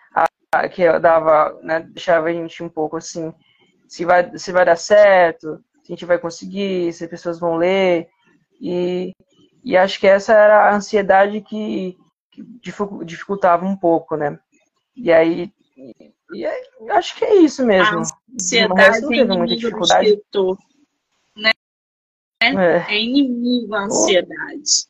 que 0.73 0.99
dava, 0.99 1.57
né, 1.63 1.79
deixava 1.79 2.27
a 2.27 2.33
gente 2.33 2.61
um 2.61 2.69
pouco 2.69 2.97
assim, 2.97 3.33
se 3.87 4.03
vai, 4.03 4.37
se 4.37 4.51
vai 4.51 4.65
dar 4.65 4.75
certo, 4.75 5.63
a 5.91 5.95
gente 5.95 6.05
vai 6.05 6.17
conseguir, 6.17 6.93
se 6.93 7.03
as 7.03 7.09
pessoas 7.09 7.39
vão 7.39 7.57
ler. 7.57 8.07
E, 8.59 9.13
e 9.63 9.75
acho 9.75 9.99
que 9.99 10.07
essa 10.07 10.33
era 10.33 10.69
a 10.69 10.75
ansiedade 10.75 11.41
que, 11.41 11.97
que 12.31 12.43
dificultava 13.03 13.65
um 13.65 13.75
pouco, 13.75 14.15
né? 14.15 14.39
E 14.95 15.11
aí, 15.11 15.51
e 16.33 16.45
aí 16.45 16.63
acho 16.91 17.15
que 17.15 17.25
é 17.25 17.35
isso 17.35 17.65
mesmo. 17.65 17.99
A 17.99 18.03
ansiedade 18.33 19.01
não 19.01 19.09
teve 19.09 19.37
muita 19.37 19.55
dificuldade. 19.55 20.07
Escritor, 20.07 20.57
né? 21.35 21.51
É. 22.41 22.95
é 22.95 23.01
inimigo 23.01 23.75
a 23.75 23.83
ansiedade. 23.83 24.89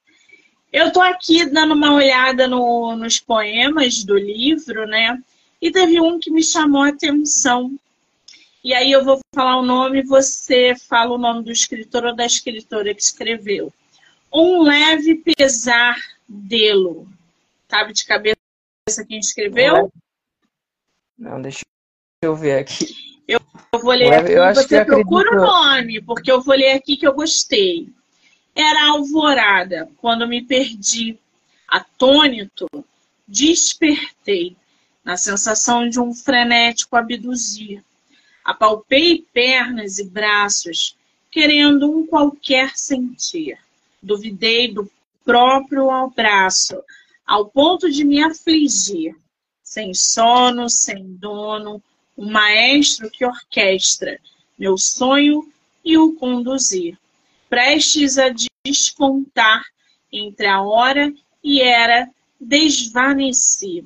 Eu 0.72 0.88
estou 0.88 1.02
aqui 1.02 1.46
dando 1.46 1.74
uma 1.74 1.94
olhada 1.94 2.48
no, 2.48 2.96
nos 2.96 3.20
poemas 3.20 4.04
do 4.04 4.18
livro, 4.18 4.86
né? 4.86 5.22
E 5.62 5.72
teve 5.72 6.00
um 6.00 6.20
que 6.20 6.32
me 6.32 6.44
chamou 6.44 6.84
a 6.84 6.90
atenção. 6.90 7.76
E 8.63 8.74
aí 8.76 8.91
eu 8.91 9.04
vou 9.04 9.19
falar 9.34 9.58
o 9.58 9.65
nome, 9.65 10.04
você 10.04 10.76
fala 10.76 11.15
o 11.15 11.17
nome 11.17 11.43
do 11.43 11.52
escritor 11.52 12.06
ou 12.06 12.15
da 12.15 12.26
escritora 12.26 12.93
que 12.93 13.02
escreveu. 13.02 13.74
Um 14.32 14.62
leve 14.62 15.15
pesar 15.15 15.97
dele. 16.28 17.08
Sabe 17.67 17.93
de 17.93 18.06
cabeça 18.06 18.38
quem 19.08 19.19
escreveu? 19.19 19.91
Não, 21.17 21.41
deixa 21.41 21.65
eu 22.21 22.36
ver 22.36 22.60
aqui. 22.60 22.86
Eu, 23.28 23.39
eu 23.74 23.80
vou 23.80 23.93
ler 23.93 24.13
aqui, 24.13 24.34
eu 24.34 24.54
você 24.54 24.86
procura 24.86 25.30
acredito... 25.30 25.43
o 25.43 25.63
nome, 25.63 26.02
porque 26.02 26.32
eu 26.32 26.41
vou 26.41 26.56
ler 26.56 26.74
aqui 26.74 26.97
que 26.97 27.08
eu 27.08 27.13
gostei. 27.13 27.89
Era 28.54 28.89
alvorada, 28.89 29.89
quando 29.97 30.28
me 30.28 30.41
perdi. 30.41 31.17
Atônito, 31.67 32.67
despertei, 33.28 34.58
na 35.04 35.15
sensação 35.15 35.88
de 35.88 36.00
um 36.00 36.13
frenético 36.13 36.95
abduzir. 36.95 37.82
Apalpei 38.43 39.25
pernas 39.34 39.99
e 39.99 40.10
braços, 40.10 40.95
querendo 41.30 41.89
um 41.89 42.06
qualquer 42.06 42.77
sentir. 42.77 43.58
Duvidei 44.01 44.73
do 44.73 44.89
próprio 45.23 45.89
abraço, 45.89 46.82
ao 47.25 47.47
ponto 47.47 47.89
de 47.89 48.04
me 48.04 48.21
afligir. 48.21 49.15
Sem 49.63 49.93
sono, 49.93 50.69
sem 50.69 51.13
dono, 51.13 51.82
um 52.17 52.30
maestro 52.30 53.10
que 53.10 53.25
orquestra 53.25 54.19
meu 54.60 54.77
sonho 54.77 55.51
e 55.84 55.97
o 55.97 56.13
conduzir 56.13 56.97
prestes 57.51 58.17
a 58.17 58.34
despontar 58.63 59.65
entre 60.10 60.47
a 60.47 60.62
hora 60.62 61.13
e 61.43 61.62
era 61.62 62.10
desvanecer, 62.39 63.84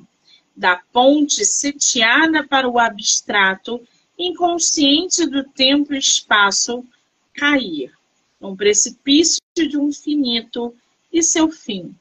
da 0.54 0.80
ponte 0.92 1.44
sitiada 1.44 2.46
para 2.46 2.68
o 2.68 2.78
abstrato, 2.78 3.80
inconsciente 4.18 5.26
do 5.26 5.44
tempo 5.44 5.94
e 5.94 5.98
espaço, 5.98 6.84
cair, 7.34 7.92
num 8.40 8.56
precipício 8.56 9.42
de 9.54 9.76
um 9.76 9.92
finito 9.92 10.74
e 11.12 11.22
seu 11.22 11.50
fim. 11.50 11.94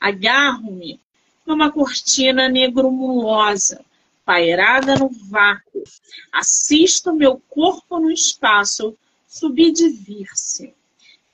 Agarro-me 0.00 1.00
numa 1.46 1.70
cortina 1.70 2.48
negrumulosa, 2.48 3.84
pairada 4.24 4.96
no 4.96 5.08
vácuo. 5.08 5.82
Assisto 6.30 7.12
meu 7.12 7.40
corpo 7.48 7.98
no 7.98 8.10
espaço 8.10 8.96
subdivir-se 9.26 10.74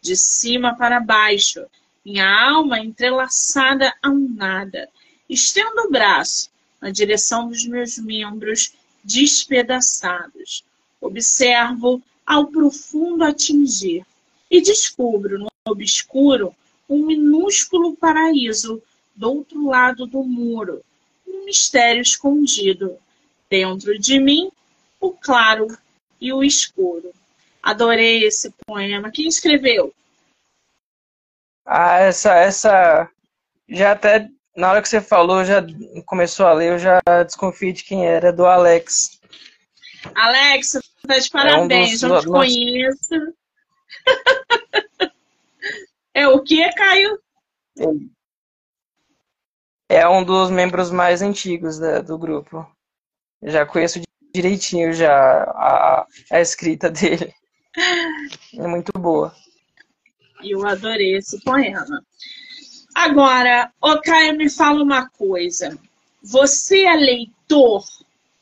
de 0.00 0.16
cima 0.16 0.74
para 0.76 1.00
baixo, 1.00 1.66
minha 2.04 2.28
alma 2.28 2.78
entrelaçada 2.78 3.92
a 4.02 4.08
um 4.08 4.34
nada. 4.34 4.88
Estendo 5.28 5.82
o 5.82 5.90
braço 5.90 6.50
na 6.80 6.90
direção 6.90 7.48
dos 7.48 7.66
meus 7.66 7.98
membros 7.98 8.72
despedaçados. 9.02 10.64
Observo 11.00 12.02
ao 12.26 12.48
profundo 12.48 13.24
atingir 13.24 14.04
e 14.50 14.60
descubro 14.60 15.38
no 15.38 15.48
obscuro 15.66 16.54
um 16.88 17.04
minúsculo 17.04 17.96
paraíso 17.96 18.82
do 19.14 19.30
outro 19.30 19.66
lado 19.66 20.06
do 20.06 20.22
muro, 20.22 20.82
um 21.26 21.44
mistério 21.44 22.02
escondido. 22.02 22.96
Dentro 23.50 23.98
de 23.98 24.20
mim, 24.20 24.50
o 25.00 25.10
claro 25.10 25.66
e 26.20 26.32
o 26.32 26.42
escuro. 26.42 27.12
Adorei 27.62 28.24
esse 28.24 28.52
poema. 28.66 29.10
Quem 29.10 29.26
escreveu? 29.26 29.92
Ah, 31.64 31.98
essa, 31.98 32.34
essa. 32.34 33.10
Já 33.68 33.92
até 33.92 34.30
na 34.58 34.70
hora 34.72 34.82
que 34.82 34.88
você 34.88 35.00
falou, 35.00 35.44
já 35.44 35.64
começou 36.04 36.44
a 36.44 36.52
ler, 36.52 36.72
eu 36.72 36.78
já 36.78 37.00
desconfiei 37.24 37.72
de 37.72 37.84
quem 37.84 38.04
era, 38.04 38.32
do 38.32 38.44
Alex. 38.44 39.20
Alex, 40.16 40.80
tá 41.06 41.16
de 41.16 41.30
parabéns, 41.30 42.02
é 42.02 42.06
um 42.06 42.10
dos, 42.10 42.10
não 42.10 42.20
te 42.20 42.26
conheço. 42.26 43.14
é 46.12 46.26
o 46.26 46.42
que, 46.42 46.68
Caio? 46.72 47.20
É 49.88 50.08
um 50.08 50.24
dos 50.24 50.50
membros 50.50 50.90
mais 50.90 51.22
antigos 51.22 51.78
da, 51.78 52.00
do 52.00 52.18
grupo. 52.18 52.68
Já 53.40 53.64
conheço 53.64 54.00
direitinho 54.34 54.92
já 54.92 55.44
a, 55.44 56.04
a 56.32 56.40
escrita 56.40 56.90
dele. 56.90 57.32
É 58.56 58.66
muito 58.66 58.90
boa. 58.98 59.32
Eu 60.42 60.66
adorei 60.66 61.16
esse 61.16 61.40
poema. 61.44 62.02
Agora, 63.00 63.72
o 63.80 64.00
Caio, 64.00 64.36
me 64.36 64.50
fala 64.50 64.82
uma 64.82 65.08
coisa. 65.08 65.78
Você 66.20 66.82
é 66.82 66.96
leitor? 66.96 67.84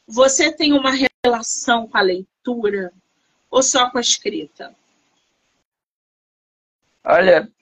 Você 0.09 0.51
tem 0.51 0.73
uma 0.73 0.92
relação 1.23 1.87
com 1.87 1.99
a 1.99 2.01
leitura 2.01 2.90
ou 3.51 3.62
só 3.62 3.90
com 3.90 3.99
a 3.99 4.01
escrita? 4.01 4.75
Olha, 7.05 7.53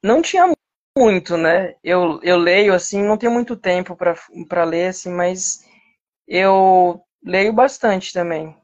não 0.00 0.22
tinha 0.22 0.54
muito, 0.96 1.36
né? 1.36 1.74
Eu, 1.82 2.20
eu 2.22 2.36
leio 2.36 2.72
assim, 2.74 3.02
não 3.02 3.18
tenho 3.18 3.32
muito 3.32 3.56
tempo 3.56 3.96
para 3.96 4.64
ler 4.64 4.90
assim, 4.90 5.10
mas 5.10 5.68
eu 6.28 7.04
leio 7.24 7.52
bastante 7.52 8.12
também. 8.12 8.56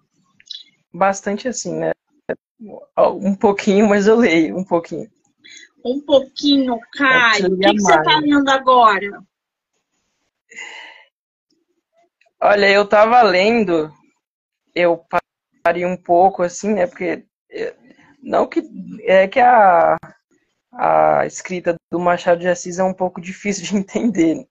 Bastante 0.94 1.48
assim, 1.48 1.74
né? 1.74 1.90
Um 2.96 3.34
pouquinho, 3.34 3.88
mas 3.88 4.06
eu 4.06 4.14
leio 4.14 4.56
um 4.56 4.64
pouquinho. 4.64 5.10
Um 5.84 6.00
pouquinho, 6.00 6.78
Caio. 6.92 7.54
O 7.54 7.58
que, 7.58 7.72
que 7.72 7.80
você 7.80 7.94
está 7.94 8.18
lendo 8.18 8.48
agora? 8.48 9.22
Olha, 12.42 12.70
eu 12.70 12.82
estava 12.82 13.22
lendo, 13.22 13.92
eu 14.74 15.04
parei 15.62 15.84
um 15.84 15.96
pouco 15.96 16.42
assim, 16.42 16.72
né? 16.72 16.86
Porque 16.86 17.24
é, 17.50 17.74
não 18.22 18.46
que 18.46 18.62
é 19.02 19.28
que 19.28 19.40
a, 19.40 19.96
a 20.72 21.26
escrita 21.26 21.76
do 21.90 21.98
Machado 21.98 22.40
de 22.40 22.48
Assis 22.48 22.78
é 22.78 22.84
um 22.84 22.94
pouco 22.94 23.20
difícil 23.22 23.64
de 23.64 23.76
entender. 23.76 24.46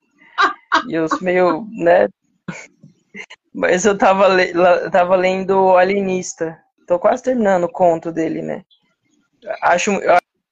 E 0.88 0.94
eu 0.94 1.08
meio, 1.22 1.68
né? 1.72 2.08
Mas 3.54 3.86
eu 3.86 3.98
tava, 3.98 4.28
le, 4.28 4.54
tava 4.92 5.16
lendo 5.16 5.76
Alienista. 5.76 6.58
Tô 6.88 7.00
quase 7.00 7.24
terminando 7.24 7.66
o 7.66 7.72
conto 7.72 8.12
dele, 8.12 8.42
né? 8.42 8.64
Acho, 9.62 9.92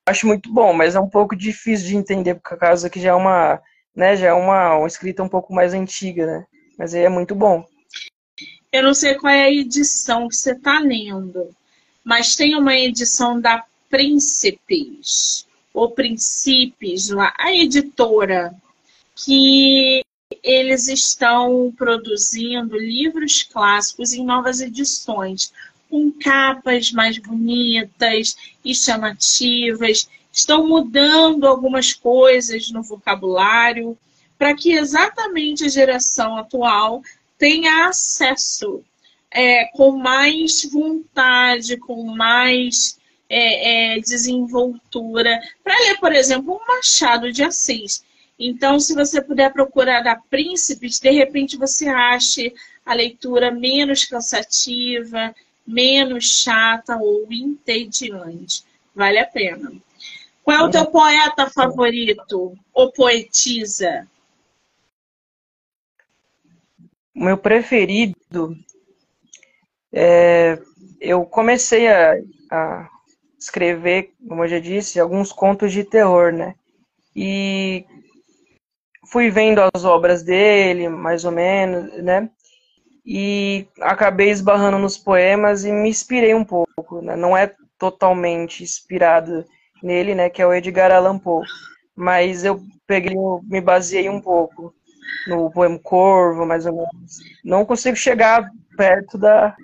acho 0.08 0.26
muito 0.26 0.52
bom, 0.52 0.74
mas 0.74 0.96
é 0.96 1.00
um 1.00 1.10
pouco 1.10 1.36
difícil 1.36 1.88
de 1.88 1.98
entender, 1.98 2.36
por 2.36 2.58
causa 2.58 2.90
que 2.90 3.00
já 3.00 3.10
é 3.10 3.14
uma, 3.14 3.62
né, 3.94 4.16
já 4.16 4.28
é 4.28 4.34
uma, 4.34 4.78
uma 4.78 4.88
escrita 4.88 5.22
um 5.22 5.30
pouco 5.30 5.54
mais 5.54 5.74
antiga, 5.74 6.26
né? 6.26 6.46
Mas 6.78 6.94
é 6.94 7.10
muito 7.10 7.36
bom. 7.36 7.66
Eu 8.72 8.84
não 8.84 8.94
sei 8.94 9.16
qual 9.16 9.34
é 9.34 9.44
a 9.44 9.52
edição 9.52 10.28
que 10.28 10.36
você 10.36 10.54
está 10.54 10.80
lendo, 10.80 11.50
mas 12.04 12.36
tem 12.36 12.56
uma 12.56 12.76
edição 12.76 13.40
da 13.40 13.66
Príncipes, 13.90 15.46
ou 15.74 15.92
Princípios, 15.92 17.10
a 17.12 17.54
editora, 17.54 18.54
que 19.16 20.02
eles 20.44 20.88
estão 20.88 21.74
produzindo 21.78 22.78
livros 22.78 23.44
clássicos 23.44 24.14
em 24.14 24.24
novas 24.24 24.60
edições 24.60 25.54
com 25.90 26.12
capas 26.12 26.92
mais 26.92 27.18
bonitas 27.18 28.36
e 28.64 28.74
chamativas, 28.76 30.10
estão 30.32 30.68
mudando 30.68 31.48
algumas 31.48 31.94
coisas 31.94 32.70
no 32.72 32.84
vocabulário 32.84 33.98
para 34.38 34.54
que 34.54 34.74
exatamente 34.74 35.66
a 35.66 35.70
geração 35.70 36.38
atual 36.38 37.02
tenha 37.38 37.88
acesso 37.88 38.84
é, 39.32 39.66
com 39.74 39.92
mais 39.98 40.64
vontade, 40.72 41.78
com 41.78 42.04
mais 42.04 42.98
é, 43.30 43.96
é, 43.96 44.00
desenvoltura, 44.00 45.42
para 45.64 45.78
ler, 45.80 46.00
por 46.00 46.14
exemplo, 46.14 46.56
um 46.56 46.68
Machado 46.68 47.32
de 47.32 47.44
Assis. 47.44 48.04
Então, 48.40 48.80
se 48.80 48.94
você 48.94 49.22
puder 49.22 49.52
procurar 49.52 50.02
da 50.02 50.16
Príncipes, 50.16 51.00
de 51.00 51.10
repente 51.10 51.58
você 51.58 51.90
ache 51.90 52.54
a 52.86 52.94
leitura 52.94 53.52
menos 53.52 54.06
cansativa, 54.06 55.36
menos 55.68 56.42
chata 56.42 56.98
ou 56.98 57.28
entediante. 57.30 58.64
Vale 58.96 59.20
a 59.20 59.28
pena. 59.28 59.74
Qual 60.44 60.58
é 60.58 60.64
o 60.64 60.72
teu 60.72 60.86
poeta 60.86 61.50
favorito 61.50 62.58
ou 62.74 62.92
poetisa? 62.92 64.08
Meu 67.14 67.38
preferido 67.38 68.58
é, 69.92 70.60
eu 71.00 71.26
comecei 71.26 71.88
a, 71.88 72.14
a, 72.52 72.90
escrever, 73.40 74.14
como 74.28 74.44
eu 74.44 74.48
já 74.48 74.60
disse, 74.60 75.00
alguns 75.00 75.32
contos 75.32 75.72
de 75.72 75.84
terror, 75.84 76.32
né? 76.32 76.56
E 77.16 77.86
fui 79.08 79.30
vendo 79.30 79.60
as 79.74 79.84
obras 79.84 80.24
dele, 80.24 80.90
mais 80.90 81.26
ou 81.26 81.32
menos, 81.32 82.04
né? 82.04 82.30
E 83.10 83.66
acabei 83.80 84.30
esbarrando 84.30 84.78
nos 84.78 84.98
poemas 84.98 85.64
e 85.64 85.72
me 85.72 85.88
inspirei 85.88 86.34
um 86.34 86.44
pouco, 86.44 87.02
né? 87.02 87.16
Não 87.16 87.38
é 87.38 87.54
totalmente 87.80 88.64
inspirado 88.64 89.46
nele, 89.82 90.14
né? 90.14 90.30
Que 90.30 90.42
é 90.42 90.46
o 90.46 90.54
Edgar 90.54 90.92
Allan 90.92 91.18
Poe. 91.18 91.48
Mas 91.96 92.44
eu 92.44 92.62
peguei, 92.86 93.16
me 93.44 93.62
baseei 93.62 94.10
um 94.10 94.20
pouco 94.20 94.76
no 95.26 95.50
poema 95.50 95.80
Corvo, 95.80 96.46
mais 96.46 96.66
ou 96.66 96.74
menos. 96.74 97.20
Não 97.46 97.66
consigo 97.66 97.96
chegar 97.96 98.52
perto 98.76 99.18
da, 99.18 99.56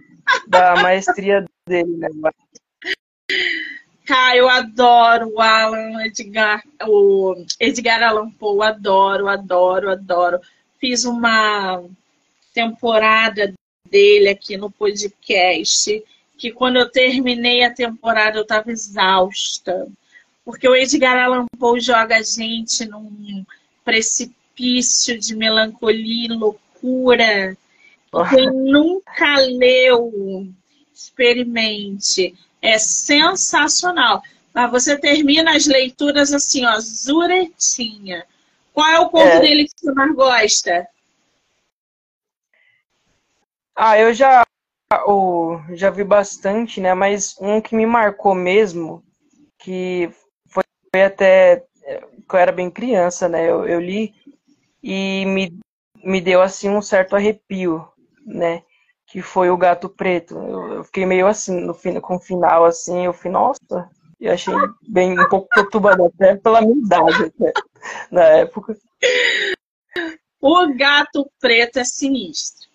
da 0.48 0.78
maestria 0.78 1.46
dele, 1.68 1.98
né? 1.98 2.08
Cara, 4.06 4.38
eu 4.38 4.48
adoro 4.48 5.34
o 5.34 5.42
Alan 5.42 6.02
Edgar, 6.06 6.64
o 6.88 7.36
Edgar 7.60 8.02
Allan 8.04 8.32
Poe, 8.32 8.66
adoro, 8.66 9.28
adoro, 9.28 9.90
adoro. 9.90 10.40
Fiz 10.80 11.04
uma 11.04 11.84
temporada 12.54 13.54
dele 13.90 14.30
aqui 14.30 14.56
no 14.58 14.72
podcast, 14.72 16.04
que 16.38 16.52
quando 16.52 16.78
eu 16.78 16.90
terminei 16.90 17.64
a 17.64 17.74
temporada 17.74 18.38
eu 18.38 18.44
estava 18.44 18.72
exausta. 18.72 19.88
Porque 20.46 20.68
o 20.68 20.76
Edgar 20.76 21.18
Allan 21.18 21.46
Poe 21.58 21.80
joga 21.80 22.18
a 22.18 22.22
gente 22.22 22.86
num 22.86 23.46
precipício 23.84 25.18
de 25.18 25.36
melancolia 25.36 26.28
e 26.28 26.38
loucura. 26.38 27.58
Quem 28.30 28.52
nunca 28.52 29.38
leu, 29.38 30.48
experimente 30.94 32.36
é 32.62 32.78
sensacional. 32.78 34.22
Mas 34.54 34.72
você 34.72 34.98
termina 34.98 35.56
as 35.56 35.66
leituras 35.66 36.32
assim, 36.32 36.66
ó, 36.66 36.80
zuretinha. 36.80 38.26
Qual 38.74 38.88
é 38.88 39.00
o 39.00 39.10
ponto 39.10 39.26
é. 39.26 39.40
dele 39.40 39.66
que 39.66 39.72
você 39.76 39.92
mais 39.94 40.16
gosta? 40.16 40.88
Ah, 43.76 43.98
eu 44.00 44.14
já, 44.14 44.44
oh, 45.08 45.60
já 45.72 45.90
vi 45.90 46.04
bastante, 46.04 46.80
né? 46.80 46.94
Mas 46.94 47.36
um 47.40 47.62
que 47.62 47.76
me 47.76 47.86
marcou 47.86 48.36
mesmo, 48.36 49.04
que 49.60 50.10
foi, 50.48 50.64
foi 50.92 51.04
até 51.04 51.66
que 52.30 52.36
eu 52.36 52.40
era 52.40 52.52
bem 52.52 52.70
criança, 52.70 53.28
né? 53.28 53.50
Eu, 53.50 53.68
eu 53.68 53.80
li 53.80 54.14
e 54.82 55.26
me, 55.26 55.60
me 56.04 56.22
deu 56.22 56.42
assim 56.42 56.70
um 56.70 56.82
certo 56.82 57.16
arrepio, 57.16 57.88
né? 58.26 58.64
que 59.14 59.22
foi 59.22 59.52
o 59.52 59.58
Gato 59.58 59.88
Preto. 59.88 60.34
Eu, 60.34 60.74
eu 60.74 60.84
fiquei 60.84 61.06
meio 61.06 61.28
assim, 61.28 61.62
no 61.62 61.76
fim, 61.76 62.00
com 62.00 62.16
o 62.16 62.20
final, 62.20 62.66
assim, 62.66 63.06
eu 63.06 63.14
fui, 63.14 63.30
nossa, 63.30 63.88
eu 64.20 64.34
achei 64.34 64.56
bem 64.88 65.20
um 65.20 65.30
pouco 65.30 65.48
perturbador, 65.50 66.12
até 66.16 66.36
pela 66.36 66.62
minha 66.62 66.84
idade, 66.84 67.26
até, 67.26 67.54
na 68.10 68.24
época. 68.24 68.76
O 70.42 70.74
Gato 70.76 71.30
Preto 71.40 71.78
é 71.78 71.84
sinistro. 71.84 72.68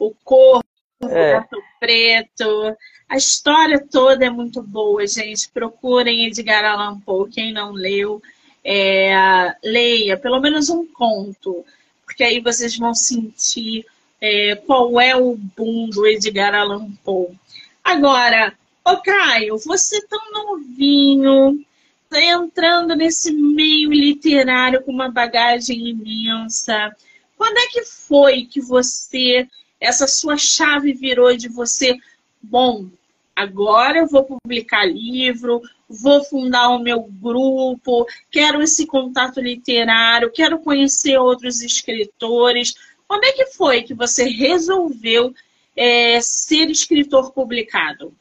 O 0.00 0.14
corpo 0.24 0.64
é. 1.02 1.34
Gato 1.34 1.62
Preto, 1.78 2.76
a 3.06 3.16
história 3.16 3.78
toda 3.78 4.24
é 4.24 4.30
muito 4.30 4.62
boa, 4.62 5.06
gente. 5.06 5.50
Procurem 5.50 6.26
Edgar 6.26 6.64
Allan 6.64 6.98
Poe, 7.00 7.30
quem 7.30 7.52
não 7.52 7.72
leu, 7.72 8.22
é, 8.64 9.54
leia 9.62 10.16
pelo 10.16 10.40
menos 10.40 10.70
um 10.70 10.86
conto, 10.86 11.64
porque 12.04 12.24
aí 12.24 12.40
vocês 12.40 12.76
vão 12.78 12.94
sentir 12.94 13.84
é, 14.20 14.56
qual 14.56 14.98
é 14.98 15.14
o 15.14 15.36
boom 15.36 15.90
do 15.90 16.06
Edgar 16.06 16.54
Allan 16.54 16.90
Poe. 17.04 17.38
Agora, 17.84 18.54
ô 18.82 18.96
Caio, 18.98 19.58
você 19.58 20.00
tão 20.06 20.32
novinho, 20.32 21.62
tá 22.08 22.22
entrando 22.22 22.96
nesse 22.96 23.32
meio 23.32 23.90
literário 23.90 24.82
com 24.82 24.92
uma 24.92 25.10
bagagem 25.10 25.88
imensa. 25.88 26.96
Quando 27.36 27.58
é 27.58 27.66
que 27.68 27.84
foi 27.84 28.44
que 28.44 28.60
você, 28.60 29.46
essa 29.80 30.06
sua 30.06 30.36
chave 30.36 30.92
virou 30.92 31.34
de 31.34 31.48
você, 31.48 31.96
bom, 32.42 32.88
agora 33.34 33.98
eu 33.98 34.06
vou 34.06 34.24
publicar 34.24 34.84
livro, 34.84 35.62
vou 35.88 36.22
fundar 36.22 36.68
o 36.68 36.78
meu 36.78 37.02
grupo, 37.02 38.06
quero 38.30 38.62
esse 38.62 38.86
contato 38.86 39.40
literário, 39.40 40.30
quero 40.30 40.58
conhecer 40.60 41.18
outros 41.18 41.62
escritores. 41.62 42.74
Quando 43.08 43.24
é 43.24 43.32
que 43.32 43.46
foi 43.46 43.82
que 43.82 43.94
você 43.94 44.24
resolveu 44.28 45.34
é, 45.74 46.20
ser 46.20 46.70
escritor 46.70 47.32
publicado? 47.32 48.14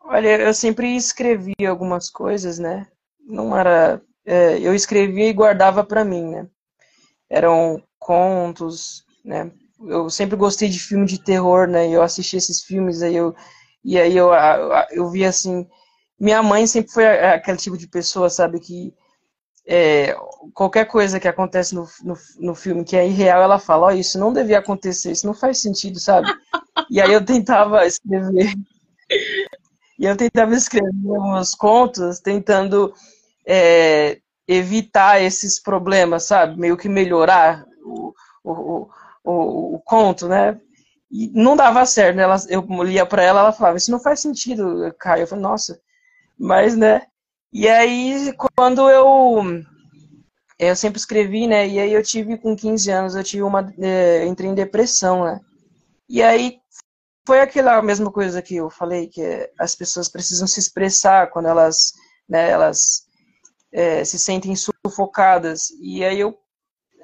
Olha, 0.00 0.40
eu 0.40 0.52
sempre 0.52 0.96
escrevi 0.96 1.54
algumas 1.64 2.10
coisas, 2.10 2.58
né? 2.58 2.88
Não 3.24 3.56
era. 3.56 4.02
É, 4.26 4.58
eu 4.58 4.74
escrevia 4.74 5.28
e 5.28 5.32
guardava 5.32 5.84
para 5.84 6.04
mim, 6.04 6.24
né? 6.30 6.48
Eram 7.30 7.82
contos, 7.98 9.04
né? 9.24 9.50
Eu 9.86 10.10
sempre 10.10 10.36
gostei 10.36 10.68
de 10.68 10.78
filme 10.78 11.06
de 11.06 11.22
terror, 11.22 11.66
né? 11.66 11.88
Eu 11.88 12.02
assisti 12.02 12.36
esses 12.36 12.62
filmes 12.62 13.02
aí 13.02 13.16
eu 13.16 13.34
e 13.84 13.98
aí 13.98 14.16
eu 14.16 14.30
eu, 14.90 15.08
vi 15.08 15.24
assim, 15.24 15.66
minha 16.18 16.42
mãe 16.42 16.66
sempre 16.66 16.92
foi 16.92 17.06
aquele 17.06 17.56
tipo 17.56 17.78
de 17.78 17.88
pessoa, 17.88 18.28
sabe, 18.28 18.60
que 18.60 18.92
é, 19.66 20.14
qualquer 20.52 20.86
coisa 20.86 21.20
que 21.20 21.28
acontece 21.28 21.74
no, 21.74 21.86
no, 22.02 22.14
no, 22.38 22.54
filme 22.54 22.84
que 22.84 22.96
é 22.96 23.06
irreal, 23.06 23.42
ela 23.42 23.58
fala, 23.58 23.86
ó, 23.86 23.88
oh, 23.88 23.92
isso 23.92 24.18
não 24.18 24.32
devia 24.32 24.58
acontecer, 24.58 25.12
isso 25.12 25.26
não 25.26 25.34
faz 25.34 25.58
sentido, 25.58 25.98
sabe? 25.98 26.28
E 26.90 27.00
aí 27.00 27.12
eu 27.12 27.24
tentava 27.24 27.86
escrever, 27.86 28.52
e 29.98 30.04
eu 30.04 30.16
tentava 30.16 30.54
escrever 30.54 30.90
uns 31.04 31.54
contos 31.54 32.20
tentando 32.20 32.92
é, 33.46 34.20
evitar 34.50 35.22
esses 35.22 35.60
problemas, 35.60 36.24
sabe? 36.24 36.58
Meio 36.58 36.76
que 36.76 36.88
melhorar 36.88 37.64
o, 37.84 38.12
o, 38.42 38.88
o, 39.22 39.74
o 39.76 39.80
conto, 39.84 40.26
né? 40.26 40.60
E 41.10 41.30
não 41.32 41.56
dava 41.56 41.86
certo, 41.86 42.16
né? 42.16 42.24
Ela, 42.24 42.36
eu 42.48 42.60
lia 42.82 43.06
para 43.06 43.22
ela, 43.22 43.40
ela 43.40 43.52
falava, 43.52 43.76
isso 43.76 43.90
não 43.92 44.00
faz 44.00 44.20
sentido, 44.20 44.92
Caio. 44.98 45.22
Eu 45.22 45.26
falei, 45.28 45.42
nossa, 45.42 45.80
mas, 46.36 46.76
né? 46.76 47.02
E 47.52 47.68
aí, 47.68 48.34
quando 48.56 48.90
eu. 48.90 49.62
Eu 50.58 50.76
sempre 50.76 50.98
escrevi, 50.98 51.46
né? 51.46 51.66
E 51.66 51.78
aí 51.78 51.92
eu 51.92 52.02
tive, 52.02 52.36
com 52.36 52.54
15 52.54 52.90
anos, 52.90 53.14
eu 53.14 53.24
tive 53.24 53.42
uma. 53.42 53.72
É, 53.78 54.26
entrei 54.26 54.50
em 54.50 54.54
depressão, 54.54 55.24
né? 55.24 55.40
E 56.08 56.22
aí 56.22 56.58
foi 57.26 57.40
aquela 57.40 57.80
mesma 57.82 58.10
coisa 58.10 58.42
que 58.42 58.56
eu 58.56 58.68
falei, 58.68 59.06
que 59.06 59.48
as 59.58 59.74
pessoas 59.76 60.08
precisam 60.08 60.46
se 60.46 60.58
expressar 60.58 61.30
quando 61.30 61.46
elas, 61.46 61.92
né, 62.28 62.50
elas 62.50 63.06
é, 63.72 64.04
se 64.04 64.18
sentem 64.18 64.54
sufocadas. 64.56 65.70
E 65.80 66.04
aí 66.04 66.20
eu, 66.20 66.38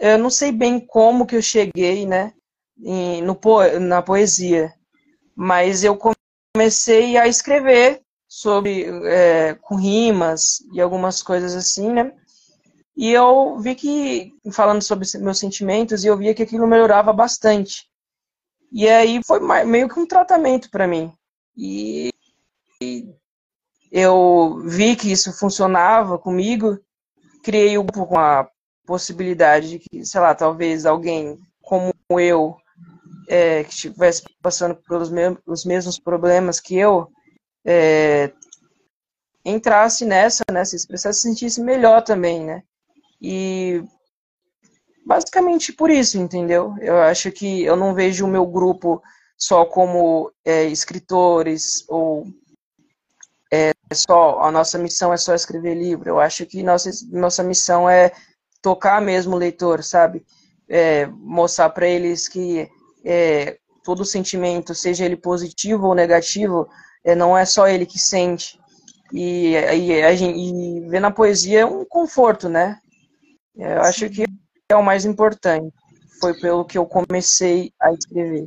eu 0.01 0.19
não 0.19 0.31
sei 0.31 0.53
bem 0.53 0.81
como 0.81 1.27
que 1.27 1.37
eu 1.37 1.43
cheguei, 1.43 2.07
né, 2.07 2.33
em, 2.79 3.23
no, 3.23 3.39
na 3.81 4.03
poesia, 4.03 4.73
mas 5.35 5.85
eu 5.85 5.99
comecei 6.55 7.17
a 7.17 7.27
escrever 7.27 8.03
sobre 8.29 8.85
é, 9.07 9.55
com 9.55 9.77
rimas 9.77 10.59
e 10.73 10.81
algumas 10.81 11.23
coisas 11.23 11.55
assim, 11.55 11.93
né? 11.93 12.13
E 12.97 13.13
eu 13.13 13.59
vi 13.59 13.75
que, 13.75 14.33
falando 14.53 14.83
sobre 14.83 15.07
meus 15.19 15.39
sentimentos, 15.39 16.05
eu 16.05 16.17
via 16.17 16.35
que 16.35 16.43
aquilo 16.43 16.67
melhorava 16.67 17.13
bastante. 17.13 17.87
E 18.73 18.89
aí 18.89 19.21
foi 19.25 19.39
meio 19.65 19.89
que 19.89 20.01
um 20.01 20.07
tratamento 20.07 20.71
para 20.71 20.87
mim. 20.87 21.13
E, 21.57 22.11
e, 22.83 23.15
eu 23.99 24.61
vi 24.63 24.95
que 24.95 25.11
isso 25.11 25.33
funcionava 25.33 26.19
comigo, 26.19 26.79
criei 27.43 27.79
um 27.79 27.87
com 27.87 28.19
a 28.19 28.47
possibilidade 28.85 29.71
de 29.71 29.79
que, 29.79 30.05
sei 30.05 30.21
lá, 30.21 30.35
talvez 30.35 30.85
alguém 30.85 31.39
como 31.63 31.95
eu, 32.11 32.55
é, 33.27 33.65
que 33.65 33.73
estivesse 33.73 34.23
passando 34.43 34.75
pelos 34.87 35.11
mesmos, 35.11 35.65
mesmos 35.65 35.99
problemas 35.99 36.61
que 36.61 36.77
eu, 36.77 37.09
é, 37.65 38.31
entrasse 39.43 40.05
nessa, 40.05 40.45
né, 40.53 40.63
se 40.67 40.77
expressasse, 40.77 41.23
se 41.23 41.29
sentisse 41.29 41.63
melhor 41.63 42.03
também, 42.03 42.45
né? 42.45 42.63
E 43.19 43.83
basicamente 45.07 45.73
por 45.73 45.89
isso, 45.89 46.19
entendeu? 46.19 46.75
Eu 46.81 46.99
acho 46.99 47.33
que 47.33 47.63
eu 47.63 47.77
não 47.77 47.95
vejo 47.95 48.27
o 48.27 48.31
meu 48.31 48.45
grupo 48.45 49.03
só 49.39 49.65
como 49.65 50.31
é, 50.45 50.65
escritores 50.65 51.83
ou 51.89 52.27
é, 53.53 53.73
só 53.93 54.41
a 54.41 54.51
nossa 54.51 54.79
missão 54.79 55.13
é 55.13 55.17
só 55.17 55.35
escrever 55.35 55.75
livro. 55.75 56.09
Eu 56.09 56.21
acho 56.21 56.45
que 56.47 56.63
nossa 56.63 56.91
nossa 57.11 57.43
missão 57.43 57.89
é 57.89 58.13
tocar 58.61 59.01
mesmo 59.01 59.37
o 59.37 59.39
leitor, 59.39 59.83
sabe? 59.83 60.25
É, 60.69 61.07
mostrar 61.07 61.71
para 61.71 61.87
eles 61.87 62.29
que 62.29 62.69
é, 63.05 63.59
todo 63.85 64.05
sentimento, 64.05 64.75
seja 64.75 65.05
ele 65.05 65.17
positivo 65.17 65.87
ou 65.87 65.95
negativo, 65.95 66.69
é, 67.05 67.15
não 67.15 67.39
é 67.39 67.45
só 67.45 67.69
ele 67.69 67.87
que 67.87 67.99
sente. 67.99 68.59
E, 69.13 69.53
e, 69.53 70.03
a 70.03 70.15
gente, 70.17 70.37
e 70.37 70.81
ver 70.89 71.01
na 71.01 71.13
poesia 71.13 71.61
é 71.61 71.67
um 71.67 71.85
conforto, 71.85 72.49
né? 72.49 72.81
Eu 73.57 73.81
acho 73.83 74.11
que 74.11 74.25
é 74.69 74.77
o 74.77 74.83
mais 74.83 75.05
importante. 75.05 75.73
Foi 76.21 76.35
pelo 76.41 76.65
que 76.65 76.77
eu 76.77 76.85
comecei 76.85 77.73
a 77.81 77.93
escrever. 77.93 78.47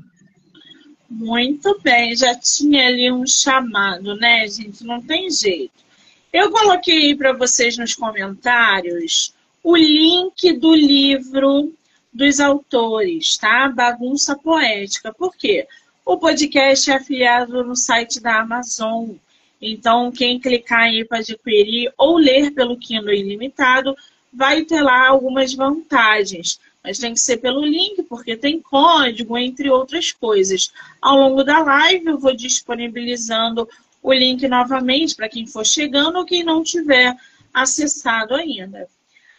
Muito 1.10 1.80
bem, 1.82 2.16
já 2.16 2.36
tinha 2.36 2.88
ali 2.88 3.12
um 3.12 3.26
chamado, 3.26 4.16
né, 4.16 4.47
gente? 4.47 4.84
Não 4.84 5.01
tem 5.01 5.30
jeito. 5.32 5.74
Eu 6.32 6.51
coloquei 6.51 7.16
para 7.16 7.34
vocês 7.34 7.76
nos 7.78 7.95
comentários 7.95 9.34
o 9.64 9.76
link 9.76 10.53
do 10.53 10.76
livro 10.76 11.74
dos 12.14 12.39
autores, 12.39 13.38
tá? 13.38 13.68
Bagunça 13.70 14.36
Poética. 14.36 15.12
Por 15.12 15.36
quê? 15.36 15.68
O 16.05 16.18
podcast 16.18 16.89
é 16.91 16.95
afiliado 16.95 17.64
no 17.64 17.76
site 17.76 18.20
da 18.20 18.41
Amazon. 18.41 19.12
Então, 19.62 20.12
quem 20.12 20.39
clicar 20.39 20.82
aí 20.84 21.03
para 21.03 21.20
adquirir 21.20 21.91
ou 21.97 22.18
ler 22.18 22.51
pelo 22.51 22.78
Kindle 22.78 23.14
Ilimitado, 23.14 23.95
vai 24.32 24.64
ter 24.64 24.82
lá 24.82 25.07
algumas 25.07 25.53
vantagens. 25.53 26.60
Mas 26.84 26.97
tem 26.97 27.13
que 27.13 27.19
ser 27.19 27.38
pelo 27.38 27.65
link, 27.65 28.03
porque 28.03 28.38
tem 28.38 28.61
código, 28.61 29.38
entre 29.38 29.69
outras 29.69 30.11
coisas. 30.11 30.71
Ao 31.01 31.17
longo 31.17 31.43
da 31.43 31.59
live, 31.59 32.07
eu 32.07 32.17
vou 32.17 32.36
disponibilizando 32.36 33.67
o 34.01 34.13
link 34.13 34.47
novamente 34.47 35.15
para 35.15 35.30
quem 35.30 35.45
for 35.45 35.65
chegando 35.65 36.17
ou 36.17 36.25
quem 36.25 36.43
não 36.43 36.63
tiver 36.63 37.15
acessado 37.53 38.34
ainda. 38.34 38.88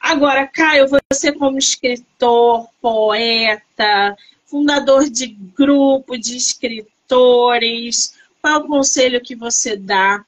Agora, 0.01 0.47
Caio, 0.47 0.89
você 1.11 1.33
como 1.33 1.59
escritor, 1.59 2.69
poeta, 2.81 4.17
fundador 4.47 5.09
de 5.09 5.27
grupo 5.29 6.19
de 6.19 6.37
escritores, 6.37 8.15
qual 8.41 8.55
é 8.55 8.59
o 8.59 8.67
conselho 8.67 9.21
que 9.21 9.35
você 9.35 9.77
dá 9.77 10.25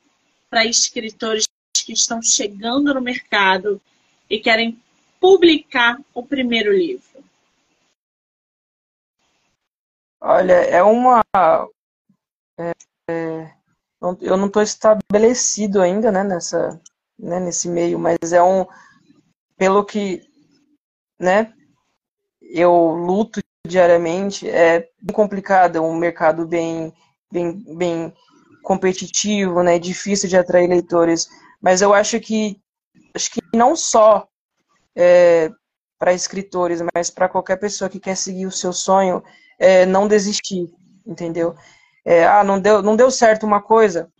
para 0.50 0.66
escritores 0.66 1.48
que 1.86 1.92
estão 1.92 2.22
chegando 2.22 2.92
no 2.92 3.00
mercado 3.00 3.80
e 4.28 4.38
querem 4.38 4.78
publicar 5.22 6.00
o 6.12 6.26
primeiro 6.26 6.72
livro? 6.72 7.22
Olha, 10.20 10.54
é 10.54 10.82
uma. 10.82 11.22
É, 12.58 12.72
é, 13.08 13.54
eu 14.20 14.36
não 14.36 14.48
estou 14.48 14.62
estabelecido 14.62 15.80
ainda 15.80 16.10
né, 16.10 16.24
nessa, 16.24 16.80
né, 17.16 17.38
nesse 17.38 17.68
meio, 17.68 18.00
mas 18.00 18.32
é 18.32 18.42
um 18.42 18.66
pelo 19.56 19.84
que 19.84 20.28
né, 21.20 21.54
eu 22.40 22.72
luto 22.72 23.40
diariamente, 23.64 24.50
é 24.50 24.90
complicado, 25.12 25.76
é 25.76 25.80
um 25.80 25.94
mercado 25.94 26.44
bem, 26.46 26.92
bem, 27.30 27.64
bem 27.76 28.12
competitivo, 28.62 29.62
né, 29.62 29.78
difícil 29.78 30.28
de 30.28 30.36
atrair 30.36 30.68
leitores, 30.68 31.28
mas 31.60 31.80
eu 31.80 31.94
acho 31.94 32.18
que, 32.18 32.60
acho 33.14 33.30
que 33.30 33.40
não 33.54 33.76
só 33.76 34.26
é, 34.96 35.50
para 35.98 36.12
escritores, 36.12 36.80
mas 36.94 37.10
para 37.10 37.28
qualquer 37.28 37.56
pessoa 37.56 37.88
que 37.88 38.00
quer 38.00 38.16
seguir 38.16 38.46
o 38.46 38.52
seu 38.52 38.72
sonho, 38.72 39.22
é, 39.58 39.86
não 39.86 40.08
desistir, 40.08 40.68
entendeu? 41.06 41.54
É, 42.04 42.26
ah, 42.26 42.42
não 42.42 42.60
deu, 42.60 42.82
não 42.82 42.96
deu 42.96 43.10
certo 43.10 43.46
uma 43.46 43.62
coisa, 43.62 44.10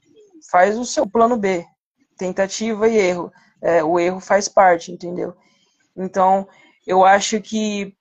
faz 0.50 0.78
o 0.78 0.84
seu 0.84 1.06
plano 1.06 1.36
B, 1.36 1.64
tentativa 2.16 2.88
e 2.88 2.96
erro 2.96 3.32
é, 3.62 3.82
o 3.82 3.98
erro 3.98 4.20
faz 4.20 4.48
parte, 4.48 4.90
entendeu? 4.90 5.34
Então, 5.96 6.48
eu 6.84 7.04
acho 7.04 7.40
que 7.40 7.94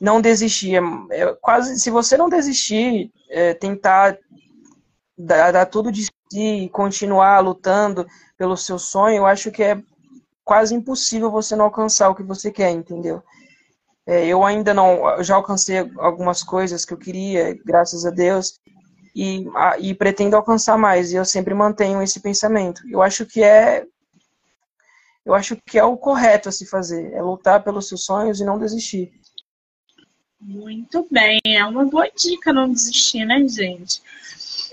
não 0.00 0.20
desistir, 0.20 0.74
é, 0.74 1.20
é 1.20 1.34
quase, 1.40 1.78
se 1.78 1.88
você 1.88 2.16
não 2.16 2.28
desistir, 2.28 3.12
é, 3.30 3.54
tentar 3.54 4.18
dar, 5.16 5.52
dar, 5.52 5.66
tudo 5.66 5.92
de 5.92 6.08
si, 6.30 6.68
continuar 6.72 7.38
lutando 7.38 8.04
pelo 8.36 8.56
seu 8.56 8.78
sonho, 8.78 9.18
eu 9.18 9.26
acho 9.26 9.52
que 9.52 9.62
é 9.62 9.80
quase 10.44 10.74
impossível 10.74 11.30
você 11.30 11.56
não 11.56 11.64
alcançar 11.64 12.10
o 12.10 12.14
que 12.14 12.22
você 12.22 12.50
quer, 12.50 12.70
entendeu? 12.70 13.22
É, 14.06 14.26
eu 14.26 14.44
ainda 14.44 14.74
não, 14.74 15.22
já 15.22 15.34
alcancei 15.34 15.78
algumas 15.96 16.42
coisas 16.42 16.84
que 16.84 16.92
eu 16.92 16.98
queria, 16.98 17.58
graças 17.64 18.04
a 18.04 18.10
Deus, 18.10 18.60
e, 19.16 19.48
a, 19.54 19.78
e 19.78 19.94
pretendo 19.94 20.36
alcançar 20.36 20.76
mais, 20.76 21.12
e 21.12 21.16
eu 21.16 21.24
sempre 21.24 21.54
mantenho 21.54 22.02
esse 22.02 22.20
pensamento. 22.20 22.82
Eu 22.88 23.00
acho 23.00 23.24
que 23.24 23.42
é 23.42 23.86
eu 25.24 25.32
acho 25.32 25.56
que 25.66 25.78
é 25.78 25.84
o 25.84 25.96
correto 25.96 26.50
a 26.50 26.52
se 26.52 26.66
fazer, 26.66 27.10
é 27.14 27.22
lutar 27.22 27.64
pelos 27.64 27.88
seus 27.88 28.04
sonhos 28.04 28.40
e 28.40 28.44
não 28.44 28.58
desistir. 28.58 29.10
Muito 30.38 31.06
bem, 31.10 31.40
é 31.46 31.64
uma 31.64 31.86
boa 31.86 32.10
dica 32.14 32.52
não 32.52 32.70
desistir, 32.70 33.24
né, 33.24 33.48
gente? 33.48 34.02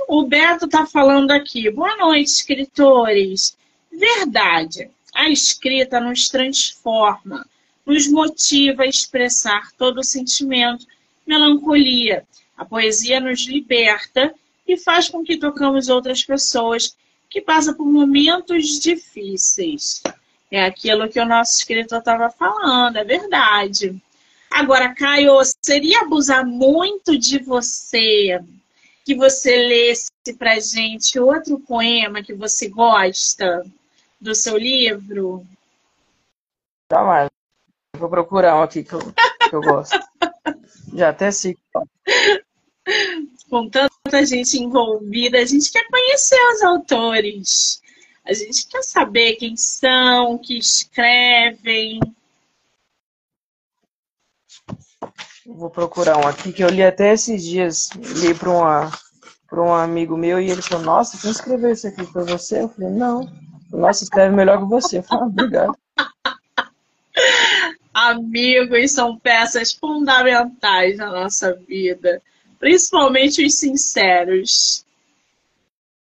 O 0.09 0.23
Beto 0.23 0.65
está 0.65 0.85
falando 0.85 1.31
aqui. 1.31 1.71
Boa 1.71 1.95
noite, 1.95 2.27
escritores. 2.27 3.55
Verdade, 3.89 4.91
a 5.13 5.29
escrita 5.29 5.99
nos 5.99 6.29
transforma, 6.29 7.45
nos 7.85 8.07
motiva 8.07 8.83
a 8.83 8.87
expressar 8.87 9.71
todo 9.77 9.99
o 9.99 10.03
sentimento, 10.03 10.85
melancolia. 11.25 12.25
A 12.57 12.63
poesia 12.63 13.19
nos 13.19 13.41
liberta 13.47 14.33
e 14.67 14.77
faz 14.77 15.09
com 15.09 15.23
que 15.23 15.37
tocamos 15.37 15.89
outras 15.89 16.23
pessoas 16.23 16.95
que 17.29 17.41
passam 17.41 17.73
por 17.73 17.85
momentos 17.85 18.79
difíceis. 18.79 20.01
É 20.49 20.65
aquilo 20.65 21.09
que 21.09 21.19
o 21.19 21.25
nosso 21.25 21.57
escritor 21.57 21.99
estava 21.99 22.29
falando, 22.29 22.97
é 22.97 23.03
verdade. 23.03 24.01
Agora, 24.49 24.93
Caio, 24.93 25.39
seria 25.63 26.01
abusar 26.01 26.45
muito 26.45 27.17
de 27.17 27.39
você 27.39 28.39
que 29.05 29.15
você 29.15 29.55
lesse 29.55 30.37
pra 30.37 30.59
gente 30.59 31.19
outro 31.19 31.57
poema 31.59 32.21
que 32.21 32.33
você 32.33 32.67
gosta 32.67 33.65
do 34.21 34.35
seu 34.35 34.57
livro? 34.57 35.45
Jamais. 36.91 37.29
Vou 37.97 38.09
procurar 38.09 38.57
um 38.57 38.61
aqui 38.61 38.83
que 38.83 38.93
eu, 38.93 38.99
que 39.49 39.55
eu 39.55 39.61
gosto. 39.61 39.99
Já 40.93 41.09
até 41.09 41.31
sei. 41.31 41.57
Com 43.49 43.69
tanta 43.69 44.25
gente 44.25 44.57
envolvida, 44.57 45.39
a 45.39 45.45
gente 45.45 45.71
quer 45.71 45.85
conhecer 45.87 46.39
os 46.53 46.61
autores. 46.61 47.81
A 48.25 48.33
gente 48.33 48.67
quer 48.67 48.83
saber 48.83 49.35
quem 49.35 49.57
são, 49.57 50.37
que 50.37 50.57
escrevem. 50.57 51.99
Vou 55.45 55.69
procurar 55.69 56.17
um 56.17 56.27
aqui 56.27 56.53
que 56.53 56.63
eu 56.63 56.69
li 56.69 56.83
até 56.83 57.13
esses 57.13 57.43
dias. 57.43 57.89
Li 57.91 58.33
para 58.33 59.63
um 59.63 59.73
amigo 59.73 60.15
meu 60.15 60.39
e 60.39 60.49
ele 60.49 60.61
falou: 60.61 60.85
Nossa, 60.85 61.17
quem 61.17 61.31
escreveu 61.31 61.71
isso 61.71 61.87
aqui 61.87 62.05
para 62.05 62.23
você? 62.23 62.61
Eu 62.61 62.69
falei: 62.69 62.89
Não. 62.89 63.50
Nossa, 63.71 64.03
escreve 64.03 64.35
melhor 64.35 64.59
que 64.59 64.65
você. 64.65 64.97
Eu 64.99 65.03
falei: 65.03 65.23
ah, 65.23 65.27
Obrigado. 65.27 65.77
Amigos 67.93 68.91
são 68.91 69.17
peças 69.17 69.73
fundamentais 69.73 70.97
na 70.97 71.11
nossa 71.11 71.53
vida, 71.53 72.21
principalmente 72.59 73.45
os 73.45 73.55
sinceros 73.55 74.85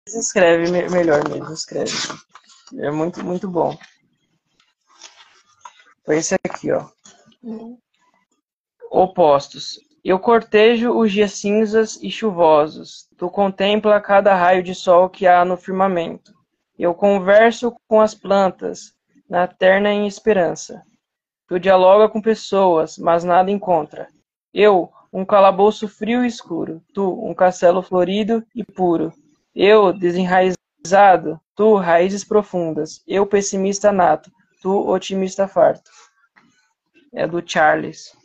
escreve 0.07 0.69
melhor 0.89 1.27
mesmo, 1.29 1.53
escreve. 1.53 1.91
É 2.77 2.91
muito, 2.91 3.23
muito 3.23 3.47
bom. 3.47 3.77
Foi 6.05 6.17
esse 6.17 6.35
aqui, 6.35 6.71
ó. 6.71 6.89
Opostos. 8.91 9.79
Eu 10.03 10.19
cortejo 10.19 10.91
os 10.91 11.11
dias 11.11 11.33
cinzas 11.33 11.97
e 12.01 12.11
chuvosos. 12.11 13.07
Tu 13.17 13.29
contempla 13.29 14.01
cada 14.01 14.35
raio 14.35 14.61
de 14.61 14.75
sol 14.75 15.09
que 15.09 15.25
há 15.25 15.45
no 15.45 15.55
firmamento. 15.55 16.33
Eu 16.78 16.93
converso 16.93 17.76
com 17.88 18.01
as 18.01 18.15
plantas, 18.15 18.93
na 19.30 19.47
terna 19.47 19.91
em 19.91 20.07
esperança. 20.07 20.84
Tu 21.47 21.59
dialoga 21.59 22.09
com 22.09 22.21
pessoas, 22.21 22.97
mas 22.97 23.24
nada 23.24 23.51
encontra. 23.51 24.07
Eu, 24.53 24.91
um 25.11 25.26
calabouço 25.26 25.88
frio 25.88 26.24
e 26.24 26.28
escuro. 26.28 26.84
Tu, 26.93 27.03
um 27.24 27.34
castelo 27.34 27.82
florido 27.82 28.45
e 28.55 28.63
puro. 28.63 29.13
Eu, 29.55 29.93
desenraizado, 29.93 31.39
tu, 31.55 31.76
raízes 31.76 32.24
profundas. 32.24 33.03
Eu, 33.07 33.26
pessimista 33.26 33.91
nato, 33.91 34.32
tu, 34.61 34.88
otimista 34.89 35.47
farto. 35.47 35.91
É 37.13 37.28
do 37.28 37.43
Charles. 37.45 38.15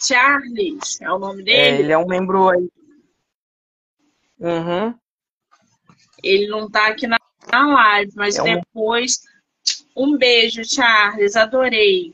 Charles, 0.00 1.00
é 1.00 1.10
o 1.10 1.18
nome 1.18 1.42
dele? 1.42 1.58
É, 1.58 1.80
ele 1.80 1.92
é 1.92 1.98
um 1.98 2.06
membro 2.06 2.48
aí. 2.48 2.68
Uhum. 4.38 4.94
Ele 6.22 6.46
não 6.48 6.70
tá 6.70 6.88
aqui 6.88 7.06
na, 7.06 7.18
na 7.50 7.66
live, 7.66 8.12
mas 8.14 8.36
é 8.36 8.56
depois. 8.56 9.22
Um... 9.96 10.14
um 10.14 10.18
beijo, 10.18 10.62
Charles, 10.64 11.36
adorei. 11.36 12.12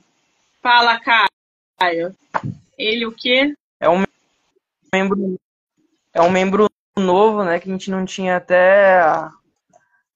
Fala, 0.62 1.00
Caio. 1.00 2.14
Ele 2.76 3.06
o 3.06 3.12
quê? 3.12 3.54
É 3.80 3.88
um 3.88 4.04
membro. 4.92 5.40
É 6.14 6.22
um 6.22 6.30
membro 6.30 6.68
novo, 6.96 7.44
né, 7.44 7.60
que 7.60 7.68
a 7.68 7.72
gente 7.72 7.90
não 7.90 8.04
tinha 8.04 8.36
até 8.36 9.00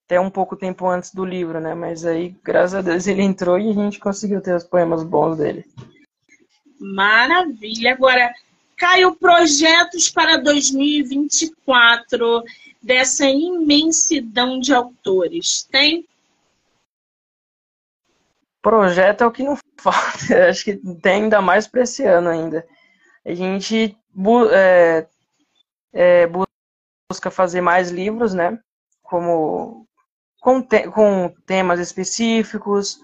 até 0.05 0.21
um 0.21 0.31
pouco 0.31 0.57
tempo 0.57 0.87
antes 0.87 1.15
do 1.15 1.25
livro, 1.25 1.59
né? 1.59 1.75
Mas 1.75 2.05
aí, 2.05 2.37
graças 2.45 2.75
a 2.75 2.83
Deus, 2.83 3.07
ele 3.07 3.23
entrou 3.23 3.59
e 3.59 3.71
a 3.71 3.73
gente 3.73 3.99
conseguiu 3.99 4.43
ter 4.43 4.55
os 4.55 4.65
poemas 4.65 5.03
bons 5.03 5.39
dele. 5.39 5.65
Maravilha. 6.79 7.93
Agora, 7.93 8.31
Caio, 8.77 9.15
projetos 9.15 10.11
para 10.11 10.37
2024 10.37 12.45
dessa 12.83 13.27
imensidão 13.27 14.59
de 14.59 14.75
autores, 14.75 15.65
tem? 15.71 16.07
Projeto 18.61 19.23
é 19.23 19.27
o 19.27 19.33
que 19.33 19.43
não 19.43 19.57
falta. 19.79 20.49
Acho 20.49 20.65
que 20.65 20.77
tem 20.77 21.25
ainda 21.25 21.41
mais 21.41 21.67
para 21.67 21.83
esse 21.83 22.05
ano 22.05 22.29
ainda. 22.29 22.67
A 23.25 23.35
gente 23.35 23.97
é, 24.53 25.07
é, 25.93 26.27
busca 26.27 27.31
fazer 27.31 27.61
mais 27.61 27.91
livros, 27.91 28.35
né? 28.35 28.59
Como 29.03 29.87
com, 30.41 30.61
te, 30.61 30.89
com 30.89 31.33
temas 31.47 31.79
específicos. 31.79 32.99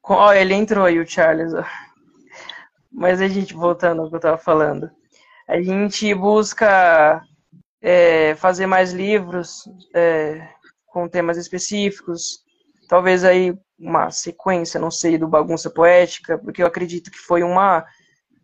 Com, 0.00 0.14
ó, 0.14 0.32
ele 0.32 0.54
entrou 0.54 0.84
aí, 0.84 0.98
o 0.98 1.06
Charles. 1.06 1.54
Ó. 1.54 1.64
Mas 2.92 3.20
a 3.20 3.26
gente, 3.26 3.54
voltando 3.54 4.02
ao 4.02 4.08
que 4.08 4.14
eu 4.14 4.18
estava 4.18 4.38
falando, 4.38 4.90
a 5.48 5.60
gente 5.60 6.14
busca 6.14 7.22
é, 7.86 8.34
fazer 8.36 8.66
mais 8.66 8.94
livros 8.94 9.68
é, 9.94 10.48
com 10.86 11.06
temas 11.06 11.36
específicos, 11.36 12.42
talvez 12.88 13.24
aí 13.24 13.54
uma 13.78 14.10
sequência, 14.10 14.80
não 14.80 14.90
sei, 14.90 15.18
do 15.18 15.28
Bagunça 15.28 15.68
Poética, 15.68 16.38
porque 16.38 16.62
eu 16.62 16.66
acredito 16.66 17.10
que 17.10 17.18
foi 17.18 17.42
uma, 17.42 17.84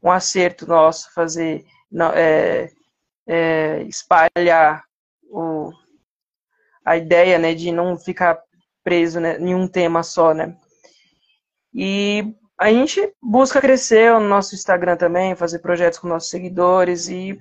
um 0.03 0.11
acerto 0.11 0.67
nosso 0.67 1.11
fazer, 1.15 1.65
é, 2.15 2.71
é, 3.27 3.83
espalhar 3.85 4.85
o, 5.31 5.71
a 6.85 6.99
ideia, 6.99 7.39
né, 7.39 7.55
de 7.55 7.73
não 7.73 7.97
ficar 7.97 8.39
preso 8.85 9.21
né, 9.21 9.39
em 9.39 9.55
um 9.55 9.67
tema 9.67 10.03
só, 10.03 10.35
né. 10.35 10.55
E 11.73 12.35
a 12.59 12.71
gente 12.71 13.11
busca 13.23 13.59
crescer 13.59 14.13
no 14.13 14.29
nosso 14.29 14.55
Instagram 14.55 14.99
também, 14.99 15.35
fazer 15.35 15.61
projetos 15.61 15.99
com 15.99 16.09
nossos 16.09 16.29
seguidores 16.29 17.09
e 17.09 17.41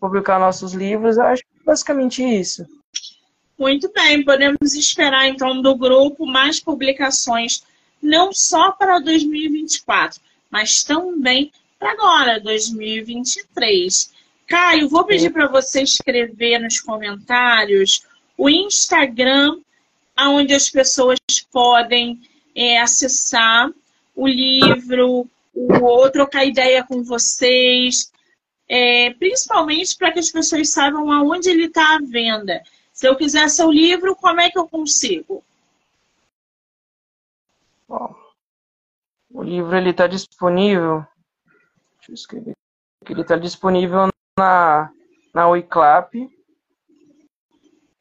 publicar 0.00 0.38
nossos 0.40 0.72
livros. 0.72 1.16
Eu 1.16 1.24
acho 1.24 1.44
basicamente 1.64 2.22
isso. 2.24 2.66
Muito 3.58 3.92
bem, 3.92 4.24
podemos 4.24 4.74
esperar 4.74 5.28
então 5.28 5.60
do 5.60 5.76
grupo 5.76 6.24
mais 6.24 6.58
publicações, 6.58 7.62
não 8.02 8.32
só 8.32 8.72
para 8.72 8.98
2024, 8.98 10.18
mas 10.50 10.82
também 10.82 11.52
para 11.78 11.92
agora, 11.92 12.40
2023. 12.40 14.12
Caio, 14.46 14.88
vou 14.88 15.04
pedir 15.04 15.30
para 15.30 15.46
você 15.46 15.82
escrever 15.82 16.58
nos 16.58 16.80
comentários 16.80 18.02
o 18.36 18.48
Instagram, 18.48 19.58
onde 20.18 20.54
as 20.54 20.70
pessoas 20.70 21.18
podem 21.52 22.20
é, 22.54 22.80
acessar 22.80 23.70
o 24.16 24.26
livro, 24.26 25.28
ou 25.54 26.10
trocar 26.10 26.44
ideia 26.44 26.82
com 26.82 27.02
vocês, 27.02 28.09
é, 28.72 29.12
principalmente 29.14 29.96
para 29.98 30.12
que 30.12 30.20
as 30.20 30.30
pessoas 30.30 30.70
saibam 30.70 31.10
aonde 31.10 31.50
ele 31.50 31.64
está 31.64 31.96
à 31.96 31.98
venda. 31.98 32.62
Se 32.92 33.08
eu 33.08 33.16
quiser 33.16 33.50
seu 33.50 33.68
livro, 33.68 34.14
como 34.14 34.40
é 34.40 34.48
que 34.48 34.56
eu 34.56 34.68
consigo? 34.68 35.42
Bom, 37.88 38.14
o 39.28 39.42
livro 39.42 39.76
ele 39.76 39.90
está 39.90 40.06
disponível. 40.06 41.04
Deixa 41.96 42.12
eu 42.12 42.14
escrever. 42.14 42.54
Ele 43.08 43.22
está 43.22 43.36
disponível 43.36 44.08
na 44.38 44.92
na 45.34 45.48
Wiclap, 45.48 46.12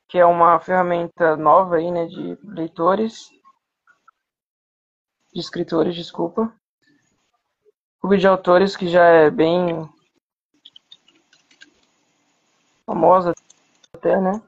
que 0.08 0.18
é 0.18 0.26
uma 0.26 0.60
ferramenta 0.60 1.36
nova 1.36 1.78
aí, 1.78 1.92
né, 1.92 2.06
de 2.08 2.38
leitores, 2.44 3.30
de 5.32 5.40
escritores, 5.40 5.96
desculpa. 5.96 6.52
Clube 8.00 8.18
de 8.18 8.28
autores 8.28 8.76
que 8.76 8.88
já 8.88 9.04
é 9.06 9.30
bem 9.30 9.88
famosa 12.90 13.36
até, 13.94 14.20
né? 14.20 14.42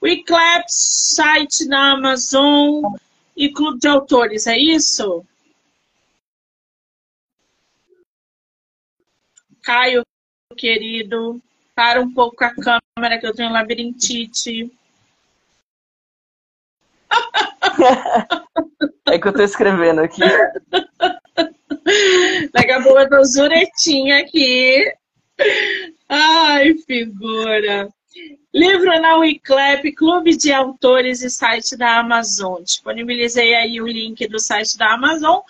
o 0.00 0.06
Eclipse, 0.06 1.14
site 1.14 1.68
da 1.68 1.92
Amazon 1.92 2.94
e 3.36 3.52
clube 3.52 3.78
de 3.80 3.88
autores, 3.88 4.46
é 4.46 4.56
isso? 4.56 5.22
Caio, 9.62 10.02
querido, 10.56 11.42
para 11.74 12.00
um 12.00 12.10
pouco 12.12 12.42
a 12.42 12.54
câmera 12.54 13.18
que 13.20 13.26
eu 13.26 13.34
tenho 13.34 13.52
labirintite. 13.52 14.72
É 19.08 19.20
que 19.20 19.28
eu 19.28 19.32
tô 19.32 19.42
escrevendo 19.42 20.00
aqui. 20.00 20.20
Daqui 22.52 22.72
a 22.72 22.82
pouco 22.82 22.98
eu 22.98 23.08
tô 23.08 23.24
zuretinha 23.24 24.18
aqui. 24.18 24.92
Ai, 26.08 26.74
figura. 26.74 27.88
Livro 28.54 29.00
na 29.00 29.16
Wiclap, 29.16 29.90
Clube 29.92 30.36
de 30.36 30.52
Autores 30.52 31.20
e 31.22 31.28
site 31.28 31.76
da 31.76 31.98
Amazon. 31.98 32.62
Disponibilizei 32.62 33.54
aí 33.54 33.80
o 33.80 33.86
link 33.86 34.26
do 34.28 34.38
site 34.38 34.78
da 34.78 34.94
Amazon, 34.94 35.40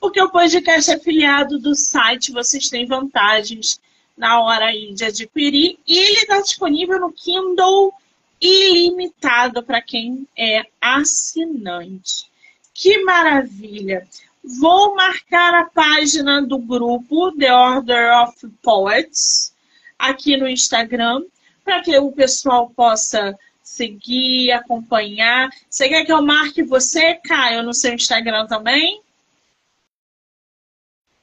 porque 0.00 0.20
o 0.20 0.30
podcast 0.30 0.90
é 0.90 0.94
afiliado 0.94 1.58
do 1.58 1.74
site, 1.76 2.32
vocês 2.32 2.68
têm 2.68 2.86
vantagens 2.86 3.80
na 4.16 4.40
hora 4.42 4.66
aí 4.66 4.92
de 4.92 5.04
adquirir. 5.04 5.78
E 5.86 5.98
ele 5.98 6.18
está 6.18 6.40
disponível 6.40 6.98
no 6.98 7.12
Kindle 7.12 7.94
ilimitado 8.40 9.62
para 9.62 9.80
quem 9.80 10.26
é 10.36 10.64
assinante. 10.80 12.28
Que 12.74 13.02
maravilha! 13.04 14.06
Vou 14.42 14.96
marcar 14.96 15.54
a 15.54 15.64
página 15.64 16.42
do 16.42 16.58
grupo 16.58 17.30
The 17.32 17.54
Order 17.54 18.22
of 18.22 18.48
Poets 18.62 19.54
aqui 20.00 20.36
no 20.36 20.48
Instagram 20.48 21.22
para 21.64 21.82
que 21.82 21.96
o 21.98 22.10
pessoal 22.10 22.70
possa 22.70 23.38
seguir, 23.62 24.50
acompanhar. 24.52 25.50
Você 25.68 25.88
quer 25.88 26.04
que 26.04 26.12
eu 26.12 26.22
marque 26.22 26.62
você, 26.62 27.14
Caio, 27.16 27.62
no 27.62 27.72
seu 27.72 27.94
Instagram 27.94 28.46
também? 28.46 29.02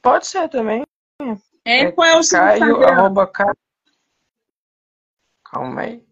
Pode 0.00 0.26
ser 0.26 0.48
também. 0.48 0.84
É, 1.64 1.80
é 1.80 1.92
qual 1.92 2.08
é 2.08 2.16
o 2.16 2.22
seu 2.22 2.38
Caio, 2.38 2.64
Instagram? 2.64 2.88
Arroba 2.88 3.26
Caio. 3.26 3.56
Calma 5.44 5.82
aí. 5.82 6.04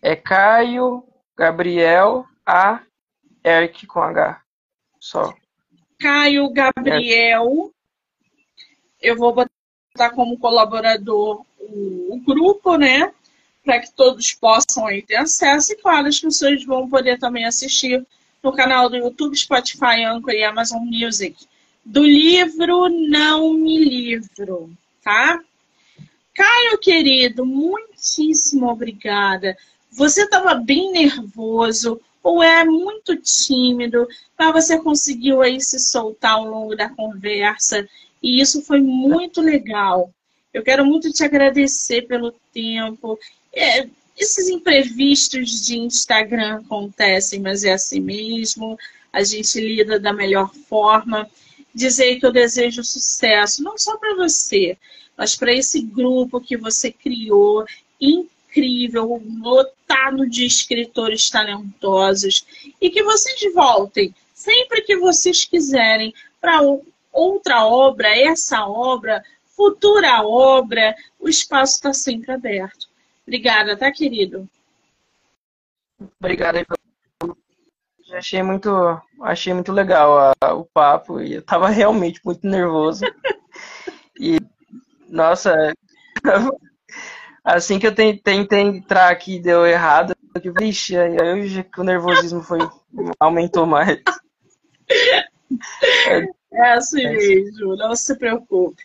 É 0.00 0.14
Caio 0.14 1.06
Gabriel 1.36 2.26
A. 2.46 2.80
Eric 3.44 3.86
com 3.86 4.00
H. 4.00 4.40
Só. 4.98 5.34
Caio 6.00 6.50
Gabriel. 6.50 7.70
Eu 9.02 9.16
vou 9.16 9.34
botar 9.34 10.10
como 10.14 10.38
colaborador 10.38 11.44
o, 11.70 12.20
grupo, 12.24 12.76
né? 12.76 13.12
para 13.64 13.80
que 13.80 13.90
todos 13.92 14.32
possam 14.34 14.86
aí 14.86 15.02
ter 15.02 15.16
acesso. 15.16 15.72
E 15.72 15.76
claro, 15.76 16.06
as 16.06 16.20
pessoas 16.20 16.62
vão 16.64 16.88
poder 16.88 17.18
também 17.18 17.46
assistir 17.46 18.06
no 18.42 18.52
canal 18.52 18.90
do 18.90 18.96
YouTube, 18.96 19.34
Spotify, 19.34 20.04
Anchor 20.04 20.34
e 20.34 20.44
Amazon 20.44 20.82
Music. 20.84 21.34
Do 21.84 22.04
livro 22.04 22.88
Não 22.88 23.54
Me 23.54 23.82
Livro, 23.82 24.70
tá? 25.02 25.40
Caio, 26.34 26.78
querido, 26.78 27.46
muitíssimo 27.46 28.68
obrigada. 28.68 29.56
Você 29.90 30.24
estava 30.24 30.54
bem 30.54 30.92
nervoso 30.92 32.00
ou 32.22 32.42
é 32.42 32.64
muito 32.64 33.16
tímido, 33.16 34.08
mas 34.38 34.52
você 34.52 34.78
conseguiu 34.78 35.40
aí 35.40 35.60
se 35.60 35.78
soltar 35.78 36.32
ao 36.32 36.44
longo 36.44 36.74
da 36.74 36.88
conversa 36.88 37.88
e 38.22 38.40
isso 38.40 38.62
foi 38.62 38.80
muito 38.80 39.40
legal. 39.40 40.10
Eu 40.54 40.62
quero 40.62 40.86
muito 40.86 41.12
te 41.12 41.24
agradecer 41.24 42.02
pelo 42.02 42.32
tempo 42.52 43.18
é, 43.52 43.88
esses 44.16 44.48
imprevistos 44.48 45.66
de 45.66 45.76
Instagram 45.76 46.60
acontecem, 46.60 47.40
mas 47.40 47.64
é 47.64 47.72
assim 47.72 48.00
mesmo. 48.00 48.78
A 49.12 49.22
gente 49.24 49.60
lida 49.60 49.98
da 49.98 50.12
melhor 50.12 50.54
forma. 50.68 51.28
Dizer 51.74 52.20
que 52.20 52.26
eu 52.26 52.32
desejo 52.32 52.84
sucesso, 52.84 53.62
não 53.62 53.76
só 53.76 53.96
para 53.96 54.14
você, 54.14 54.78
mas 55.16 55.34
para 55.34 55.52
esse 55.52 55.80
grupo 55.80 56.40
que 56.40 56.56
você 56.56 56.92
criou, 56.92 57.64
incrível, 58.00 59.20
lotado 59.40 60.28
de 60.28 60.46
escritores 60.46 61.28
talentosos. 61.28 62.46
E 62.80 62.90
que 62.90 63.02
vocês 63.02 63.52
voltem 63.52 64.14
sempre 64.32 64.82
que 64.82 64.96
vocês 64.96 65.44
quiserem 65.44 66.14
para 66.40 66.60
outra 67.12 67.66
obra, 67.66 68.08
essa 68.16 68.66
obra, 68.66 69.24
futura 69.56 70.22
obra, 70.22 70.94
o 71.18 71.28
espaço 71.28 71.74
está 71.74 71.92
sempre 71.92 72.32
aberto. 72.32 72.88
Obrigada, 73.26 73.76
tá, 73.76 73.90
querido? 73.90 74.48
Obrigado 76.20 76.56
aí 76.56 76.64
pelo... 76.64 77.36
Achei 78.12 78.42
muito, 78.42 78.70
achei 79.22 79.52
muito 79.52 79.72
legal 79.72 80.34
a, 80.40 80.54
o 80.54 80.64
papo 80.66 81.20
e 81.20 81.34
eu 81.34 81.42
tava 81.42 81.68
realmente 81.68 82.20
muito 82.24 82.46
nervoso. 82.46 83.04
e, 84.20 84.38
nossa, 85.08 85.72
assim 87.42 87.78
que 87.78 87.86
eu 87.86 87.94
tentei, 87.94 88.36
tentei 88.36 88.60
entrar 88.60 89.10
aqui 89.10 89.40
deu 89.40 89.66
errado, 89.66 90.14
eu 90.42 90.52
vixe, 90.52 90.96
aí 90.96 91.16
o 91.76 91.82
nervosismo 91.82 92.42
foi, 92.42 92.58
aumentou 93.18 93.66
mais. 93.66 94.00
É 96.54 96.72
assim 96.74 97.02
mesmo, 97.02 97.76
não 97.76 97.96
se 97.96 98.16
preocupe. 98.16 98.84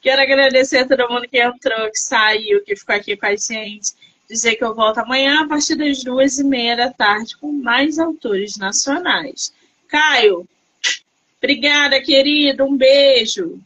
Quero 0.00 0.22
agradecer 0.22 0.78
a 0.78 0.88
todo 0.88 1.08
mundo 1.08 1.28
que 1.28 1.38
entrou, 1.38 1.90
que 1.90 1.98
saiu, 1.98 2.64
que 2.64 2.74
ficou 2.74 2.94
aqui 2.94 3.16
com 3.16 3.26
a 3.26 3.36
gente. 3.36 3.92
Dizer 4.28 4.56
que 4.56 4.64
eu 4.64 4.74
volto 4.74 4.98
amanhã 4.98 5.42
a 5.42 5.48
partir 5.48 5.74
das 5.74 6.02
duas 6.02 6.38
e 6.38 6.44
meia 6.44 6.76
da 6.76 6.90
tarde 6.90 7.36
com 7.36 7.52
mais 7.52 7.98
autores 7.98 8.56
nacionais. 8.56 9.52
Caio, 9.88 10.48
obrigada, 11.38 12.00
querido. 12.00 12.64
Um 12.64 12.76
beijo. 12.76 13.60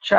Tchau. 0.00 0.18